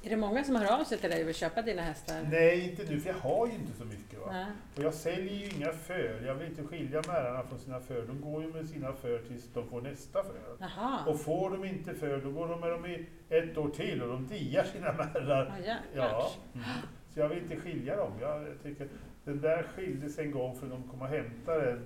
Är 0.04 0.10
det 0.10 0.18
många 0.18 0.44
som 0.44 0.56
hör 0.56 0.80
av 0.80 0.84
sig 0.84 0.98
till 0.98 1.10
dig 1.10 1.22
och 1.22 1.28
vill 1.28 1.36
köpa 1.36 1.62
dina 1.62 1.82
hästar? 1.82 2.28
Nej, 2.32 2.70
inte 2.70 2.84
nu, 2.84 3.00
för 3.00 3.10
jag 3.10 3.18
har 3.18 3.48
ju 3.48 3.54
inte 3.54 3.74
så 3.78 3.86
mycket. 3.86 4.20
Va? 4.20 4.32
Nej. 4.32 4.46
Och 4.78 4.84
jag 4.84 4.94
säljer 4.94 5.34
ju 5.34 5.50
inga 5.50 5.72
föl. 5.74 6.26
Jag 6.26 6.36
vill 6.36 6.48
inte 6.48 6.64
skilja 6.64 7.02
märarna 7.08 7.44
från 7.44 7.60
sina 7.60 7.80
föl. 7.80 8.08
De 8.08 8.22
går 8.22 8.44
ju 8.44 8.54
med 8.54 8.70
sina 8.70 8.94
föl 8.94 9.24
tills 9.28 9.50
de 9.54 9.68
får 9.70 9.82
nästa 9.82 10.24
föl. 10.24 10.58
Jaha. 10.60 11.06
Och 11.06 11.22
får 11.22 11.50
de 11.50 11.66
inte 11.66 11.94
föl, 11.94 12.22
då 12.24 12.32
går 12.32 12.48
de 12.48 12.60
med 12.60 12.70
dem 12.72 12.86
i 12.86 13.06
ett 13.30 13.58
år 13.58 13.70
till 13.70 14.02
och 14.02 14.08
de 14.10 14.28
diar 14.28 14.64
sina 14.64 14.94
märrar. 14.94 15.54
Ja. 15.66 15.76
Ja. 15.96 16.32
Mm. 16.54 16.66
Så 17.14 17.20
jag 17.20 17.30
vill 17.30 17.38
inte 17.38 17.56
skilja 17.56 17.96
dem. 17.96 18.12
Jag 18.22 18.46
tycker, 18.64 18.88
den 19.24 19.42
där 19.42 19.64
skildes 19.64 20.20
en 20.20 20.32
gång 20.32 20.60
för 20.60 20.68
de 20.68 20.84
kom 20.84 21.02
och 21.02 21.08
hämtade 21.08 21.72
en, 21.72 21.78
ett 21.78 21.86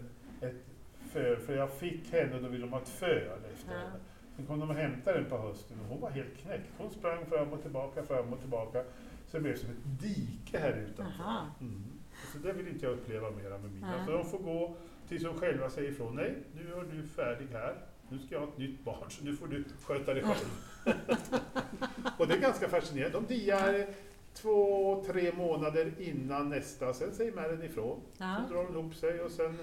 föl. 1.15 1.37
För 1.37 1.55
jag 1.55 1.71
fick 1.71 2.11
henne 2.13 2.35
och 2.35 2.41
då 2.41 2.47
ville 2.47 2.65
de 2.65 2.71
ha 2.73 2.81
ett 2.81 2.89
föl 2.89 3.17
efter 3.53 3.73
Ja. 3.73 3.79
henne. 3.79 3.91
Sen 4.35 4.45
kom 4.45 4.59
de 4.59 4.69
och 4.69 4.75
hämtade 4.75 5.19
den 5.19 5.29
på 5.29 5.37
hösten 5.37 5.77
och 5.79 5.87
hon 5.87 6.01
var 6.01 6.09
helt 6.09 6.37
knäckt. 6.37 6.69
Hon 6.77 6.91
sprang 6.91 7.25
fram 7.25 7.53
och 7.53 7.61
tillbaka, 7.61 8.03
fram 8.03 8.33
och 8.33 8.39
tillbaka. 8.39 8.83
Så 9.27 9.37
det 9.37 9.43
blev 9.43 9.55
som 9.55 9.69
ett 9.69 10.01
dike 10.01 10.57
här 10.59 10.85
utanför. 10.89 11.41
Mm. 11.61 11.83
Så 12.31 12.37
det 12.37 12.53
vill 12.53 12.67
inte 12.67 12.85
jag 12.85 12.93
uppleva 12.93 13.31
mera 13.31 13.57
med 13.57 13.71
mina. 13.71 14.05
Så 14.05 14.11
de 14.11 14.25
får 14.25 14.37
gå 14.39 14.75
tills 15.07 15.23
de 15.23 15.33
själva 15.39 15.69
säger 15.69 15.91
ifrån. 15.91 16.15
Nej, 16.15 16.35
nu 16.55 16.73
är 16.73 16.83
du 17.01 17.07
färdig 17.07 17.47
här. 17.51 17.75
Nu 18.09 18.19
ska 18.19 18.35
jag 18.35 18.39
ha 18.41 18.47
ett 18.47 18.57
nytt 18.57 18.83
barn, 18.83 19.09
så 19.11 19.25
nu 19.25 19.35
får 19.35 19.47
du 19.47 19.63
sköta 19.83 20.13
dig 20.13 20.23
själv. 20.23 20.49
och 22.17 22.27
det 22.27 22.33
är 22.33 22.39
ganska 22.39 22.69
fascinerande. 22.69 23.17
De 23.19 23.25
diar 23.35 23.85
två, 24.33 25.03
tre 25.07 25.31
månader 25.37 25.91
innan 25.99 26.49
nästa. 26.49 26.93
Sen 26.93 27.11
säger 27.11 27.31
märren 27.31 27.63
ifrån. 27.63 27.99
Ja. 28.17 28.35
Så 28.47 28.53
drar 28.53 28.63
de 28.63 28.73
ihop 28.73 28.95
sig 28.95 29.21
och 29.21 29.31
sen 29.31 29.57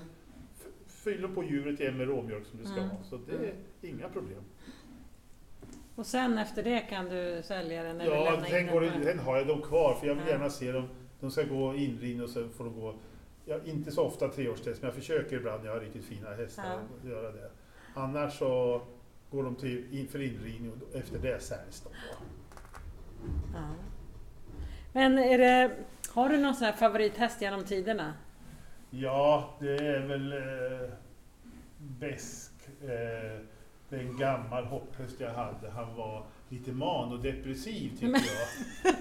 fyller 1.04 1.28
på 1.28 1.44
djuret 1.44 1.80
igen 1.80 1.96
med 1.96 2.06
råmjölk 2.08 2.46
som 2.46 2.58
det 2.58 2.66
ska 2.66 2.76
Mm. 2.76 2.88
ha. 2.90 2.96
Så 3.04 3.16
det 3.16 3.46
är 3.46 3.54
inga 3.90 4.08
problem. 4.08 4.42
Och 5.94 6.06
sen 6.06 6.38
efter 6.38 6.62
det 6.62 6.80
kan 6.80 7.08
du 7.08 7.42
sälja 7.44 7.82
den 7.82 8.00
eller 8.00 8.14
Ja, 8.16 8.30
den, 8.36 8.50
den 8.50 8.66
går, 8.66 8.80
den 8.80 9.18
har 9.18 9.36
jag 9.36 9.46
dem 9.46 9.62
kvar 9.62 9.94
för 9.94 10.06
jag 10.06 10.14
vill 10.14 10.26
gärna 10.28 10.50
se 10.50 10.72
dem. 10.72 10.88
De 11.20 11.30
ska 11.30 11.42
gå 11.42 11.74
inrin 11.74 12.20
och 12.22 12.30
sen 12.30 12.50
får 12.50 12.64
de 12.64 12.80
gå, 12.80 12.94
ja, 13.44 13.56
inte 13.64 13.92
så 13.92 14.02
ofta 14.04 14.28
treårstest, 14.28 14.82
men 14.82 14.88
jag 14.88 14.94
försöker 14.94 15.36
ibland 15.36 15.60
när 15.62 15.66
jag 15.70 15.76
har 15.76 15.80
riktigt 15.80 16.04
fina 16.04 16.30
hästar 16.34 16.64
att 17.02 17.08
göra 17.10 17.32
det. 17.32 17.50
Annars 17.94 18.38
så 18.38 18.82
går 19.30 19.42
de 19.42 19.54
till, 19.54 20.08
för 20.10 20.22
inridning 20.22 20.72
och 20.72 20.96
efter 20.96 21.18
det 21.18 21.40
säljs 21.42 21.80
de. 21.80 21.88
Ja. 23.54 23.68
Men 24.92 25.16
det, 25.16 25.76
har 26.08 26.28
du 26.28 26.38
någon 26.38 26.54
sån 26.54 26.64
här 26.64 26.72
favorithäst 26.72 27.42
genom 27.42 27.64
tiderna? 27.64 28.14
Ja, 28.94 29.50
det 29.61 29.87
är 29.87 30.07
väl 30.07 30.33
eh, 30.33 30.88
Besk. 31.78 32.52
Eh, 32.83 32.88
det 33.88 33.96
är 33.96 34.00
en 34.00 34.16
gammal 34.16 34.64
hopphäst 34.64 35.20
jag 35.20 35.31
hade. 35.35 35.70
Han 35.70 35.94
var 35.96 36.22
lite 36.48 36.72
manodepressiv 36.72 37.90
tycker 37.90 38.09
Men- 38.09 38.20
jag. 38.85 38.94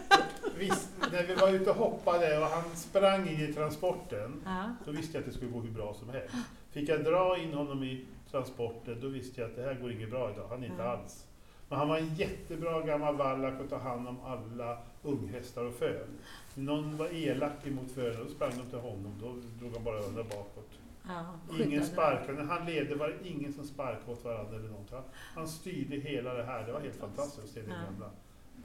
Visst, 0.58 0.90
när 1.12 1.24
vi 1.28 1.36
var 1.36 1.50
ute 1.50 1.70
och 1.70 1.76
hoppade 1.76 2.38
och 2.38 2.46
han 2.46 2.76
sprang 2.76 3.30
in 3.30 3.40
i 3.50 3.54
transporten 3.54 4.42
Ja. 4.46 4.76
Då 4.86 4.92
visste 4.92 5.18
jag 5.18 5.20
att 5.20 5.26
det 5.32 5.36
skulle 5.38 5.52
gå 5.52 5.60
hur 5.62 5.72
bra 5.72 5.94
som 5.94 6.10
helst. 6.10 6.36
Fick 6.72 6.90
jag 6.90 7.04
dra 7.04 7.38
in 7.38 7.54
honom 7.54 7.84
i 7.84 8.06
transporten, 8.32 9.00
då 9.02 9.08
visste 9.08 9.42
jag 9.42 9.50
att 9.50 9.56
det 9.56 9.62
här 9.64 9.74
går 9.74 9.92
inget 9.92 10.10
bra 10.10 10.32
idag. 10.32 10.48
Han 10.50 10.64
är 10.64 10.68
inte 10.68 10.84
Mm. 10.84 11.00
alls. 11.00 11.28
Men 11.72 11.80
han 11.80 11.90
var 11.90 11.98
en 11.98 12.16
jättebra 12.16 12.82
gammal 12.82 13.16
vallack 13.16 13.60
och 13.62 13.70
ta 13.70 13.78
hand 13.78 14.08
om 14.08 14.20
alla 14.26 14.78
unghästar 15.04 15.64
och 15.66 15.74
föl. 15.74 16.08
Någon 16.56 16.98
var 16.98 17.08
elak 17.14 17.68
emot 17.68 17.92
fölen, 17.92 18.20
då 18.28 18.30
sprang 18.34 18.52
de 18.58 18.70
till 18.70 18.80
honom. 18.80 19.14
Då 19.22 19.36
drog 19.60 19.74
han 19.76 19.84
bara 19.84 19.98
öronen 19.98 20.26
bakåt. 20.30 20.70
Ja, 21.08 21.40
Ingen 21.66 21.86
sparkade. 21.86 22.34
När 22.34 22.44
han 22.46 22.66
ledde 22.66 22.96
var 22.96 23.08
det 23.08 23.28
ingen 23.30 23.54
som 23.54 23.64
sparkade 23.64 24.12
åt 24.12 24.24
varandra 24.26 24.56
eller 24.56 24.70
någonting. 24.70 24.98
Han- 25.36 25.48
styrde 25.48 25.96
hela 25.96 26.34
det 26.34 26.44
här. 26.44 26.66
Det 26.66 26.72
var 26.72 26.80
helt 26.80 26.96
fantastiskt 26.96 27.44
att 27.44 27.50
se 27.50 27.62
den 27.62 27.70
Ja. 27.70 27.76
gamla, 27.92 28.12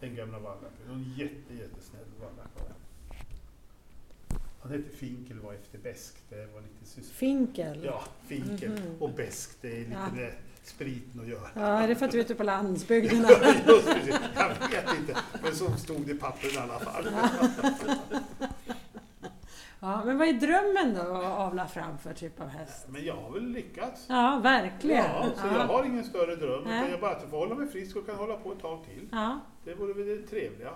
den 0.01 0.15
gamla 0.17 0.39
vallacken. 0.39 0.91
En 0.91 1.15
jätte, 1.17 1.55
jättesnäll 1.55 2.05
vallack 2.21 2.51
var 2.59 2.69
det. 2.69 2.75
Han 4.63 4.73
hette 4.73 4.97
Finkel 4.97 5.39
var 5.41 5.53
efter 5.55 5.79
Besk. 5.79 6.17
Det 6.29 6.47
var 6.55 6.61
lite 6.61 6.85
syster. 6.85 7.15
Finkel? 7.17 7.85
Ja, 7.85 8.03
Finkel 8.27 8.71
Mhm. 8.71 9.03
och 9.03 9.11
Besk. 9.11 9.51
Det 9.61 9.73
är 9.73 9.79
lite 9.79 9.91
Ja. 9.93 10.09
med 10.15 10.33
spriten 10.67 11.21
att 11.21 11.29
göra. 11.29 11.49
Ja, 11.55 11.61
är 11.63 11.89
det 11.89 11.95
för 11.97 12.07
att 12.07 12.13
du 12.13 12.19
är 12.19 12.23
ute 12.25 12.35
på 12.35 12.43
landsbygden? 12.45 13.19
Just 13.19 13.87
precis. 13.87 14.15
Jag 14.35 14.49
vet 14.71 14.99
inte, 15.01 15.17
men 15.43 15.55
så 15.55 15.71
stod 15.77 16.07
det 16.07 16.13
i 16.13 16.19
pappren 16.19 16.51
i 16.55 16.59
alla 16.59 16.79
fall. 16.79 17.09
Ja, 19.81 20.03
men 20.05 20.19
vad 20.19 20.29
är 20.29 20.33
drömmen 20.33 20.95
då 20.95 21.15
att 21.15 21.39
avla 21.39 21.69
fram 21.69 21.99
för 21.99 22.15
typ 22.15 22.41
av 22.41 22.49
häst? 22.49 22.87
Men 22.89 23.05
jag 23.05 23.15
har 23.17 23.31
väl 23.31 23.49
lyckats. 23.49 24.05
Ja, 24.09 24.41
verkligen. 24.43 25.05
Ja, 25.05 25.27
så 25.37 25.47
jag 25.47 25.67
har 25.67 25.85
ingen 25.85 26.05
större 26.05 26.37
dröm. 26.37 26.65
Nej. 26.65 26.79
Utan 26.79 26.91
jag 26.91 27.01
bara 27.01 27.11
att 27.17 27.31
få 27.31 27.37
hålla 27.39 27.55
mig 27.55 27.69
frisk 27.69 27.97
och 27.97 28.07
kan 28.07 28.17
hålla 28.17 28.37
på 28.37 28.53
ett 28.53 28.61
tag 28.61 28.85
till. 28.85 29.09
Ja, 29.13 29.41
Det 29.65 29.75
vore 29.75 29.93
väl 29.93 30.07
det 30.07 30.27
trevliga. 30.27 30.71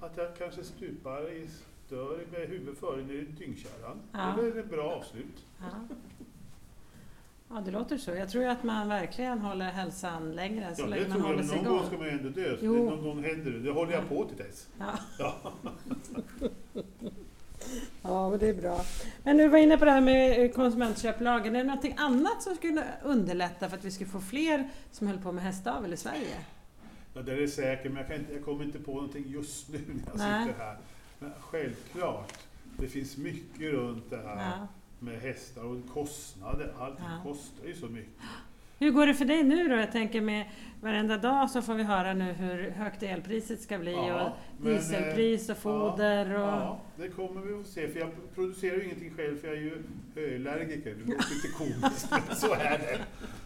Att 0.00 0.16
jag 0.16 0.36
kanske 0.38 0.64
stupar 0.64 1.32
i 1.32 1.48
dör 1.88 2.20
med 2.32 2.40
huvudet 2.48 2.78
före 2.80 3.02
ner 3.02 3.14
i 3.14 3.22
dyngkärran. 3.38 4.00
Ja. 4.12 4.34
Det 4.36 4.46
är 4.46 4.50
väl 4.50 4.58
ett 4.58 4.70
bra 4.70 4.90
avslut. 4.90 5.44
Ja. 5.60 5.66
Ja, 7.50 7.60
det 7.64 7.70
låter 7.70 7.98
så. 7.98 8.10
Jag 8.10 8.28
tror 8.30 8.44
ju 8.44 8.50
att 8.50 8.62
man 8.64 8.88
verkligen 8.88 9.38
håller 9.38 9.64
hälsan 9.70 10.32
längre 10.32 10.74
så 10.76 10.82
Ja, 10.82 10.86
länge 10.86 11.08
man 11.08 11.20
håller 11.20 11.42
sig 11.42 11.56
någon 11.56 11.64
gång 11.64 11.74
igång. 11.76 11.86
ska 11.86 11.96
man 11.98 12.06
ju 12.06 12.12
ändå 12.12 12.28
dö. 12.28 12.56
Så 12.58 12.64
Jo. 12.64 12.74
det, 12.74 12.90
någon 12.90 13.02
gång 13.02 13.24
händer 13.24 13.50
det. 13.50 13.58
Det 13.60 13.70
håller 13.72 13.92
jag 13.92 14.08
på 14.08 14.24
till 14.24 14.36
dess. 14.36 14.68
Ja. 14.78 14.98
Ja. 15.18 15.34
ja, 18.02 18.30
men 18.30 18.38
det 18.38 18.48
är 18.48 18.54
bra. 18.54 18.80
Men 19.22 19.36
du 19.36 19.48
var 19.48 19.58
inne 19.58 19.78
på 19.78 19.84
det 19.84 19.90
här 19.90 20.00
med 20.00 20.54
konsumentköplagen. 20.54 21.56
Är 21.56 21.58
det 21.58 21.64
någonting 21.66 21.94
annat 21.98 22.42
som 22.42 22.54
skulle 22.54 22.84
underlätta 23.04 23.68
för 23.68 23.76
att 23.76 23.84
vi 23.84 23.90
skulle 23.90 24.10
få 24.10 24.20
fler 24.20 24.68
som 24.92 25.06
höll 25.06 25.18
på 25.18 25.32
med 25.32 25.44
hästavel 25.44 25.92
i 25.92 25.96
Sverige? 25.96 26.36
Ja, 27.14 27.22
det 27.22 27.32
är 27.42 27.46
säkert, 27.46 27.92
men 27.92 27.96
jag, 27.96 28.06
kan 28.06 28.16
inte, 28.16 28.32
jag 28.32 28.44
kommer 28.44 28.64
inte 28.64 28.78
på 28.78 28.94
någonting 28.94 29.24
just 29.28 29.68
nu 29.68 29.78
när 29.86 30.02
jag 30.06 30.18
Nej. 30.18 30.46
sitter 30.46 30.58
här. 30.64 30.76
Men 31.18 31.32
självklart, 31.40 32.32
det 32.78 32.86
finns 32.88 33.16
mycket 33.16 33.72
runt 33.72 34.10
det 34.10 34.16
här 34.16 34.36
Ja. 34.60 34.66
Med 34.98 35.20
hästar 35.20 35.64
och 35.64 35.88
kostnader. 35.94 36.74
Allting 36.78 37.04
Ja. 37.04 37.22
kostar 37.22 37.66
ju 37.66 37.74
så 37.74 37.86
mycket. 37.86 38.12
Hur 38.80 38.90
går 38.90 39.06
det 39.06 39.14
för 39.14 39.24
dig 39.24 39.42
nu 39.42 39.68
då? 39.68 39.74
Jag 39.74 39.92
tänker 39.92 40.20
med 40.20 40.46
varenda 40.80 41.18
dag 41.18 41.50
så 41.50 41.62
får 41.62 41.74
vi 41.74 41.82
höra 41.82 42.14
nu 42.14 42.32
hur 42.32 42.70
högt 42.70 43.02
elpriset 43.02 43.60
ska 43.60 43.78
bli 43.78 43.92
Ja, 43.92 44.32
och 44.60 44.66
eh, 44.66 44.72
dieselpris 44.74 45.48
och 45.48 45.56
foder 45.56 46.34
och... 46.34 46.40
Ja, 46.40 46.80
det 46.96 47.08
kommer 47.08 47.40
vi 47.40 47.60
att 47.60 47.66
se. 47.66 47.88
För 47.88 48.00
jag 48.00 48.10
producerar 48.34 48.76
ju 48.76 48.84
ingenting 48.84 49.10
själv 49.16 49.36
för 49.40 49.48
jag 49.48 49.56
är 49.56 49.60
ju 49.60 49.82
höallergiker. 50.14 50.94
Det 50.94 51.00
låter 51.12 51.34
lite 51.34 51.48
komiskt, 51.58 52.10
men 52.28 52.36
så 52.36 52.52
är 52.54 52.78
det. 52.78 52.98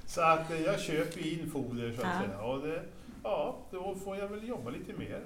Så 0.06 0.20
att 0.22 0.50
eh, 0.50 0.60
jag 0.62 0.80
köper 0.80 1.26
in 1.32 1.50
foder 1.50 1.92
så 1.92 2.00
att 2.02 2.06
Ja. 2.20 2.26
säga. 2.26 2.42
Och 2.42 2.66
det, 2.66 2.82
ja, 3.22 3.58
då 3.70 3.94
får 3.94 4.16
jag 4.16 4.28
väl 4.28 4.48
jobba 4.48 4.70
lite 4.70 4.92
mer. 4.98 5.20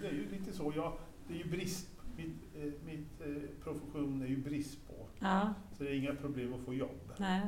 Det 0.00 0.06
är 0.06 0.12
ju 0.12 0.28
lite 0.30 0.52
så. 0.52 0.72
Jag, 0.76 0.92
det 1.28 1.34
är 1.34 1.38
ju 1.38 1.44
brist. 1.50 1.88
Mitt, 2.16 2.36
eh, 2.56 2.72
mitt 2.86 3.20
eh, 3.20 3.42
profession 3.64 4.22
är 4.22 4.26
ju 4.26 4.36
brist 4.36 4.78
på. 4.88 4.91
Ja, 5.22 5.54
Så 5.78 5.84
det 5.84 5.90
är 5.90 5.94
inga 5.94 6.14
problem 6.14 6.54
att 6.54 6.60
få 6.66 6.74
jobb. 6.74 7.12
nej. 7.16 7.40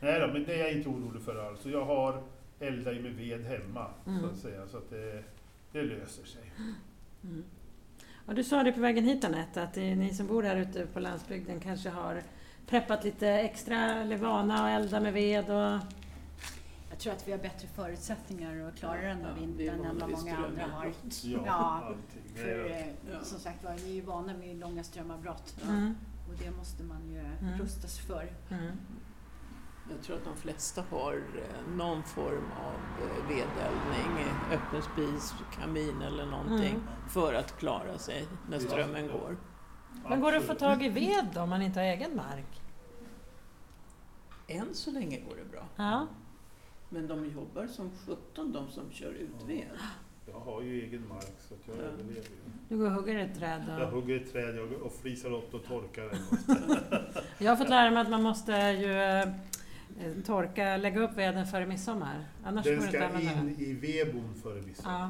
Nej 0.00 0.20
då, 0.20 0.26
men 0.26 0.44
det 0.44 0.54
är 0.54 0.58
jag 0.58 0.72
inte 0.72 0.88
orolig 0.88 1.22
för 1.22 1.48
alls. 1.48 1.66
Jag 1.66 1.84
har 1.84 2.22
eldar 2.60 2.92
ju 2.92 3.02
med 3.02 3.12
ved 3.12 3.44
hemma 3.44 3.86
så 4.04 4.10
Mm. 4.10 4.24
att 4.24 4.36
säga. 4.38 4.66
Så 4.68 4.76
att 4.76 4.90
det, 4.90 5.24
det 5.72 5.82
löser 5.82 6.24
sig. 6.24 6.52
Mm. 7.24 7.44
Och 8.26 8.34
du 8.34 8.44
sa 8.44 8.62
det 8.62 8.72
på 8.72 8.80
vägen 8.80 9.04
hit 9.04 9.24
Anette, 9.24 9.62
att 9.62 9.76
ni 9.76 10.14
som 10.14 10.26
bor 10.26 10.42
här 10.42 10.56
ute 10.56 10.86
på 10.86 11.00
landsbygden 11.00 11.60
kanske 11.60 11.88
har 11.90 12.22
preppat 12.66 13.04
lite 13.04 13.28
extra 13.28 13.76
eller 13.94 14.16
vana 14.16 14.64
att 14.64 14.80
elda 14.82 15.00
med 15.00 15.12
ved 15.12 15.44
och... 15.50 15.80
Jag 16.90 16.98
tror 16.98 17.12
att 17.12 17.28
vi 17.28 17.32
har 17.32 17.38
bättre 17.38 17.68
förutsättningar 17.68 18.68
att 18.68 18.76
klara 18.76 19.00
den 19.00 19.18
här 19.20 19.28
Ja, 19.36 19.40
vintern 19.46 19.84
än 19.84 19.98
vad 19.98 20.10
många 20.10 20.36
andra 20.36 20.66
har. 20.66 20.86
Ja, 21.22 21.42
Ja, 21.46 21.94
För 22.34 22.48
är- 22.48 22.70
eh, 22.70 22.86
Ja. 23.12 23.24
som 23.24 23.38
sagt 23.38 23.64
var, 23.64 23.74
vi 23.74 23.90
är 23.90 23.94
ju 23.94 24.00
vana 24.00 24.34
vid 24.34 24.56
långa 24.56 24.84
strömavbrott 24.84 25.54
Mm. 25.68 25.94
Och 26.28 26.34
det 26.38 26.50
måste 26.50 26.82
man 26.82 27.08
ju 27.10 27.18
Mm. 27.18 27.58
rusta 27.58 27.88
sig 27.88 28.04
för. 28.04 28.32
Mm. 28.50 28.76
Jag 29.90 30.02
tror 30.02 30.16
att 30.16 30.24
de 30.24 30.36
flesta 30.36 30.84
har 30.90 31.12
eh, 31.16 31.76
någon 31.76 32.02
form 32.02 32.44
av 32.66 32.74
eh, 33.02 33.28
vedeldning, 33.28 34.24
öppen 34.52 34.82
spis, 34.82 35.34
kamin 35.52 36.02
eller 36.02 36.26
någonting 36.26 36.74
Mm. 36.74 36.82
för 37.08 37.34
att 37.34 37.58
klara 37.58 37.98
sig 37.98 38.26
när 38.50 38.58
strömmen 38.58 39.04
ja. 39.06 39.12
går. 39.12 39.36
Men 40.08 40.20
går 40.20 40.32
det 40.32 40.38
att 40.38 40.44
få 40.44 40.54
tag 40.54 40.82
i 40.82 40.88
ved 40.88 41.26
då 41.34 41.40
om 41.40 41.50
man 41.50 41.62
inte 41.62 41.80
har 41.80 41.86
egen 41.86 42.16
mark? 42.16 42.62
Än 44.46 44.74
så 44.74 44.90
länge 44.90 45.20
går 45.20 45.36
det 45.36 45.44
bra. 45.44 45.64
Ja. 45.76 46.06
Men 46.88 47.06
de 47.06 47.26
jobbar 47.26 47.66
som 47.66 47.90
17 48.06 48.52
de 48.52 48.68
som 48.70 48.90
kör 48.90 49.10
ut 49.12 49.30
Ja. 49.40 49.46
ved. 49.46 49.78
Jag 50.32 50.40
har 50.40 50.62
ju 50.62 50.82
egen 50.84 51.08
mark 51.08 51.32
så 51.48 51.54
att 51.54 51.60
jag 51.66 51.76
Ja. 51.76 51.80
överlever 51.82 52.12
ju. 52.14 52.20
Du 52.68 52.78
går 52.78 52.86
och 52.86 52.92
hugger 52.92 53.18
ett 53.18 53.34
träd 53.38 53.64
Jag 53.68 53.82
och... 53.82 53.88
hugger 53.92 54.16
ett 54.20 54.32
träd 54.32 54.56
jag- 54.56 54.72
och 54.82 54.92
flisar 54.92 55.30
upp 55.30 55.54
och 55.54 55.64
torkar 55.64 56.02
det. 56.04 56.18
Jag 57.44 57.52
har 57.52 57.56
fått 57.56 57.68
lära 57.68 57.90
mig 57.90 58.00
att 58.02 58.10
man 58.10 58.22
måste 58.22 58.52
ju 58.52 58.92
eh, 59.02 59.28
torka, 60.26 60.76
lägga 60.76 61.00
upp 61.00 61.16
veden 61.16 61.46
före 61.46 61.66
midsommar. 61.66 62.24
Annars 62.44 62.64
Den 62.64 62.82
ska 62.82 63.20
in 63.20 63.56
i 63.58 63.72
vedbon 63.72 64.34
före 64.42 64.58
Ja, 64.58 64.66
midsommar. 64.66 65.08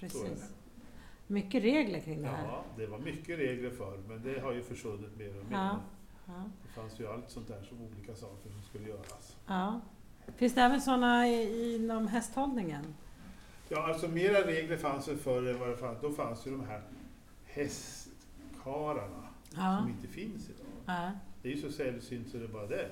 Det. 0.00 0.06
precis. 0.06 0.50
Mycket 1.26 1.62
regler 1.62 2.00
kring 2.00 2.22
det 2.22 2.28
här. 2.28 2.44
Ja, 2.44 2.64
det 2.76 2.86
var 2.86 2.98
mycket 2.98 3.38
regler 3.38 3.70
förr 3.70 3.98
men 4.08 4.22
det 4.22 4.40
har 4.40 4.52
ju 4.52 4.62
försvunnit 4.62 5.16
mer 5.18 5.28
och 5.28 5.34
mer. 5.50 5.56
Ja. 5.58 5.80
Ja. 6.26 6.42
Det 6.62 6.80
fanns 6.80 7.00
ju 7.00 7.06
allt 7.08 7.30
sånt 7.30 7.48
där 7.48 7.62
som 7.68 7.80
olika 7.82 8.14
saker 8.14 8.50
som 8.50 8.62
skulle 8.62 8.88
göras. 8.88 9.36
ja. 9.46 9.80
Finns 10.36 10.54
det 10.54 10.60
även 10.60 10.80
sådana 10.80 11.26
inom 11.26 12.06
hästhållningen? 12.08 12.94
Ja, 13.68 13.82
alltså 13.88 14.08
mera 14.08 14.46
regler 14.46 14.76
fanns 14.76 15.08
väl 15.08 15.16
förr 15.16 15.46
än 15.50 15.58
vad 15.58 15.68
det 15.68 15.76
fanns. 15.76 15.98
Då 16.02 16.12
fanns 16.12 16.46
ju 16.46 16.50
de 16.50 16.64
här 16.64 16.82
hästkarlarna 17.46 19.28
Ja. 19.56 19.78
som 19.80 19.88
inte 19.90 20.06
finns 20.08 20.48
idag. 20.50 20.66
ja. 20.86 21.10
Det 21.42 21.48
är 21.48 21.52
ju 21.56 21.62
så 21.62 21.72
sällsynt 21.72 22.28
så 22.28 22.36
det 22.36 22.44
är 22.44 22.48
bara 22.48 22.66
det. 22.66 22.88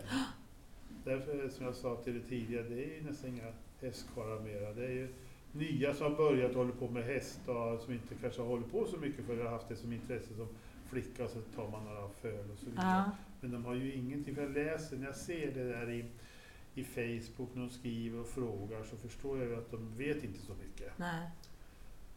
Därför 1.04 1.48
som 1.48 1.66
jag 1.66 1.74
sa 1.74 1.96
till 1.96 2.12
dig 2.14 2.22
tidigare, 2.22 2.68
det 2.68 2.84
är 2.84 2.94
ju 2.96 3.02
nästan 3.08 3.30
inga 3.30 3.52
hästkarlar 3.80 4.40
mera. 4.40 4.72
Det 4.72 4.84
är 4.86 4.90
ju 4.90 5.08
nya 5.52 5.94
som 5.94 6.06
har 6.12 6.16
börjat 6.18 6.54
hålla 6.54 6.72
på 6.72 6.88
med 6.88 7.04
häst 7.04 7.40
och 7.48 7.80
som 7.80 7.92
inte 7.92 8.14
kanske 8.20 8.40
har 8.40 8.48
hållit 8.48 8.72
på 8.72 8.86
så 8.86 8.96
mycket 8.96 9.24
för 9.26 9.36
har 9.44 9.50
haft 9.50 9.68
det 9.68 9.76
som 9.76 9.92
intresse 9.92 10.34
som 10.36 10.48
flicka 10.90 11.24
och 11.24 11.30
så 11.30 11.40
tar 11.40 11.68
man 11.70 11.84
några 11.84 12.08
föl 12.08 12.50
och 12.52 12.58
så 12.58 12.66
vidare. 12.70 12.86
ja. 12.86 13.10
Men 13.40 13.50
de 13.50 13.64
har 13.64 13.74
ju 13.74 13.92
ingenting, 13.94 14.34
för 14.34 14.42
jag 14.42 14.52
läser, 14.52 14.96
när 14.96 15.06
jag 15.06 15.16
ser 15.16 15.54
det 15.54 15.64
där 15.64 15.90
i, 15.90 16.04
i 16.78 16.84
Facebook 16.84 17.48
när 17.54 17.62
de 17.62 17.70
skriver 17.70 18.20
och 18.20 18.26
frågar 18.28 18.84
så 18.84 18.96
förstår 18.96 19.38
jag 19.38 19.48
ju 19.48 19.56
att 19.56 19.70
de 19.70 19.94
vet 19.96 20.24
inte 20.24 20.40
så 20.40 20.52
mycket. 20.54 20.92
Nej. 20.98 21.30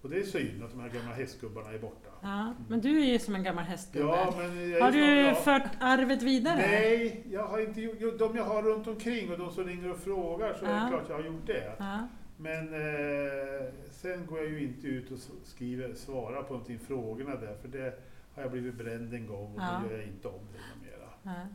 Och 0.01 0.09
det 0.09 0.19
är 0.19 0.23
synd 0.23 0.63
att 0.63 0.71
de 0.71 0.79
här 0.79 0.89
gamla 0.89 1.13
hästgubbarna 1.13 1.69
är 1.71 1.79
borta. 1.79 2.09
Ja. 2.21 2.53
Men 2.69 2.81
du 2.81 2.99
är 3.01 3.05
ju 3.05 3.19
som 3.19 3.35
en 3.35 3.43
gammal 3.43 3.63
hästgubbe. 3.63 4.05
Ja, 4.07 4.33
men 4.37 4.69
jag 4.69 4.77
är 4.79 4.81
har 4.81 4.91
du 4.91 5.19
ja. 5.21 5.35
fört 5.35 5.71
arvet 5.79 6.21
vidare? 6.21 6.55
Nej, 6.57 7.23
jag 7.31 7.47
har 7.47 7.59
inte 7.59 7.81
gjort, 7.81 7.95
jo, 7.99 8.11
de 8.19 8.35
jag 8.35 8.43
har 8.43 8.63
runt 8.63 8.87
omkring 8.87 9.31
och 9.31 9.37
de 9.37 9.51
som 9.51 9.63
ringer 9.63 9.91
och 9.91 9.97
frågar 9.99 10.53
så 10.53 10.65
är 10.65 10.69
Ja. 10.69 10.83
det 10.83 10.89
klart 10.89 11.05
jag 11.09 11.15
har 11.15 11.23
gjort 11.23 11.47
det. 11.47 11.75
Ja. 11.79 12.07
Men 12.37 12.73
eh, 12.73 13.73
sen 13.91 14.25
går 14.25 14.39
jag 14.39 14.49
ju 14.49 14.63
inte 14.63 14.87
ut 14.87 15.11
och 15.11 15.19
skriver, 15.43 15.93
svarar 15.93 16.43
på 16.43 16.53
någonting, 16.53 16.79
frågorna 16.79 17.35
där, 17.35 17.55
för 17.61 17.67
det 17.67 17.99
har 18.35 18.41
jag 18.41 18.51
blivit 18.51 18.75
bränd 18.75 19.13
en 19.13 19.27
gång 19.27 19.55
och 19.55 19.61
Ja. 19.61 19.81
då 19.83 19.91
gör 19.91 19.99
jag 19.99 20.07
inte 20.07 20.27
om 20.27 20.41
det 20.53 20.89
mera. 20.89 21.09
Ja. 21.23 21.45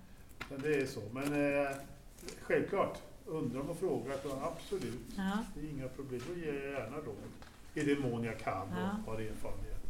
Men 0.51 0.61
det 0.61 0.75
är 0.75 0.87
så. 0.87 1.01
Men 1.13 1.25
eh, 1.63 1.71
självklart, 2.43 2.99
undrar 3.27 3.71
och 3.71 3.79
frågar, 3.79 4.17
absolut, 4.43 5.01
Ja. 5.17 5.31
det 5.55 5.61
är 5.61 5.71
inga 5.71 5.89
problem. 5.89 6.21
Då 6.29 6.35
ger 6.41 6.53
jag 6.55 6.73
gärna 6.73 6.97
råd. 6.97 7.15
I 7.75 7.81
den 7.95 8.01
mån 8.11 8.25
jag 8.25 8.39
kan 8.39 8.67
Ja. 8.71 8.91
och 9.07 9.13
har 9.13 9.21
erfarenhet. 9.21 9.81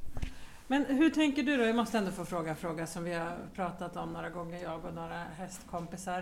Men 0.66 0.84
hur 0.84 1.10
tänker 1.10 1.42
du 1.42 1.56
då? 1.56 1.64
Jag 1.64 1.76
måste 1.76 1.98
ändå 1.98 2.10
få 2.10 2.24
fråga 2.24 2.50
en 2.50 2.56
fråga 2.56 2.86
som 2.86 3.04
vi 3.04 3.14
har 3.14 3.36
pratat 3.54 3.96
om 3.96 4.12
några 4.12 4.30
gånger, 4.30 4.62
jag 4.62 4.84
och 4.84 4.94
några 4.94 5.24
hästkompisar. 5.36 6.18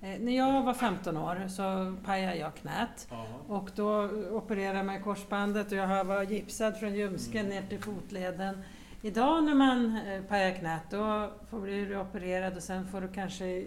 Eh, 0.00 0.20
när 0.20 0.36
jag 0.36 0.62
var 0.62 0.74
15 0.74 1.16
år 1.16 1.48
så 1.48 1.94
pajade 2.04 2.36
jag 2.36 2.54
knät 2.54 3.06
Ja. 3.10 3.26
och 3.48 3.70
då 3.74 4.02
opererade 4.30 4.82
man 4.82 4.96
i 4.96 5.00
korsbandet 5.02 5.66
och 5.72 5.78
jag 5.78 6.04
var 6.04 6.22
gipsad 6.22 6.76
från 6.80 6.94
ljumsken 6.94 7.46
Mm. 7.46 7.48
ner 7.62 7.68
till 7.68 7.82
fotleden. 7.82 8.62
Idag 9.02 9.44
när 9.44 9.54
man 9.54 9.96
eh, 10.06 10.22
pajar 10.22 10.50
knät 10.58 10.82
då 10.90 11.30
får 11.50 11.60
blir 11.60 11.86
du 11.88 11.96
opererad 12.00 12.56
och 12.56 12.62
sen 12.62 12.88
får 12.88 13.00
du 13.00 13.08
kanske 13.08 13.64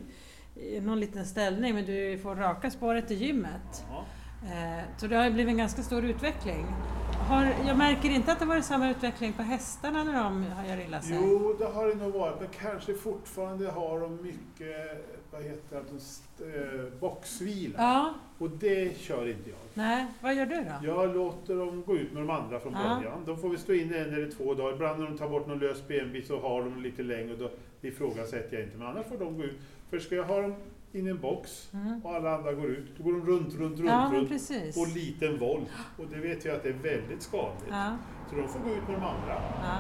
någon 0.82 1.00
liten 1.00 1.26
ställning 1.26 1.76
men 1.76 1.86
du 1.86 2.18
får 2.18 2.36
raka 2.36 2.70
spåret 2.72 3.08
till 3.08 3.18
gymmet. 3.22 3.86
Ja. 3.92 4.06
Eh, 4.44 4.84
Så 4.98 5.08
det 5.08 5.16
har 5.16 5.30
blivit 5.30 5.52
en 5.52 5.58
ganska 5.58 5.82
stor 5.84 6.06
utveckling. 6.06 6.66
Har, 7.30 7.48
jag 7.68 7.78
märker 7.78 8.10
inte 8.10 8.32
att 8.32 8.40
det 8.40 8.46
varit 8.46 8.66
samma 8.66 8.90
utveckling 8.92 9.34
på 9.34 9.42
hästarna 9.44 10.04
när 10.04 10.24
de 10.24 10.46
gör 10.70 10.86
illa 10.86 11.02
sig. 11.02 11.18
Jo, 11.22 11.56
det 11.60 11.66
har 11.66 11.88
det 11.88 11.96
nog 11.96 12.14
varit, 12.14 12.40
men 12.40 12.50
kanske 12.62 12.94
fortfarande 12.94 13.72
har 13.72 14.00
de 14.00 14.16
mycket, 14.24 15.06
vad 15.32 15.44
heter 15.44 15.84
det, 16.38 16.46
eh, 16.46 17.00
boxvila. 17.00 17.76
Ja, 17.78 18.14
Och 18.38 18.50
det 18.50 18.98
kör 18.98 19.28
inte 19.30 19.50
jag. 19.50 19.58
nej, 19.74 20.06
vad 20.22 20.36
gör 20.36 20.46
du 20.46 20.56
då? 20.56 20.88
Jag 20.88 21.16
låter 21.16 21.56
dem 21.56 21.84
gå 21.86 21.98
ut 21.98 22.14
med 22.14 22.22
de 22.24 22.30
andra 22.30 22.60
från 22.60 22.74
Ja. 22.74 22.96
början. 22.96 23.24
De 23.26 23.38
får 23.38 23.50
vi 23.50 23.58
stå 23.58 23.74
inne 23.74 23.98
en 23.98 24.14
eller 24.14 24.32
två 24.32 24.54
dagar. 24.54 24.74
Ibland 24.74 25.00
när 25.00 25.08
de 25.08 25.18
tar 25.18 25.30
bort 25.30 25.48
någon 25.48 25.60
lös 25.60 25.88
benbit 25.88 26.28
så 26.28 26.40
har 26.40 26.62
de 26.62 26.82
lite 26.84 27.04
längre 27.04 27.34
och 27.34 27.40
då 27.40 27.50
ifrågasätter 27.82 28.58
jag 28.58 28.64
inte. 28.66 28.78
Men 28.78 28.88
annars 28.88 29.06
får 29.06 29.18
de 29.18 29.38
gå 29.38 29.44
ut. 29.44 29.60
För 29.96 30.00
ska 30.02 30.16
jag 30.16 30.24
ha 30.24 30.42
dem 30.42 30.56
in 30.94 31.08
i 31.08 31.10
en 31.10 31.20
box 31.22 31.70
Mm. 31.74 32.02
och 32.06 32.16
alla 32.16 32.36
andra 32.38 32.54
går 32.54 32.66
ut, 32.70 32.86
då 32.98 33.04
går 33.04 33.12
de 33.12 33.26
runt, 33.26 33.54
runt, 33.56 33.78
runt, 33.80 33.90
Ja, 33.90 34.12
runt 34.14 34.30
precis. 34.30 34.76
på 34.76 34.86
liten 34.96 35.40
volt. 35.40 35.70
Och 35.98 36.06
det 36.14 36.20
vet 36.20 36.46
jag 36.46 36.56
att 36.56 36.64
det 36.64 36.70
är 36.70 36.74
väldigt 36.74 37.22
skadligt. 37.22 37.68
Ja, 37.70 37.98
Så 38.30 38.36
de 38.36 38.48
får 38.48 38.60
gå 38.60 38.70
ut 38.70 38.88
med 38.88 38.96
de 38.96 39.04
andra. 39.04 39.42
ja, 39.64 39.78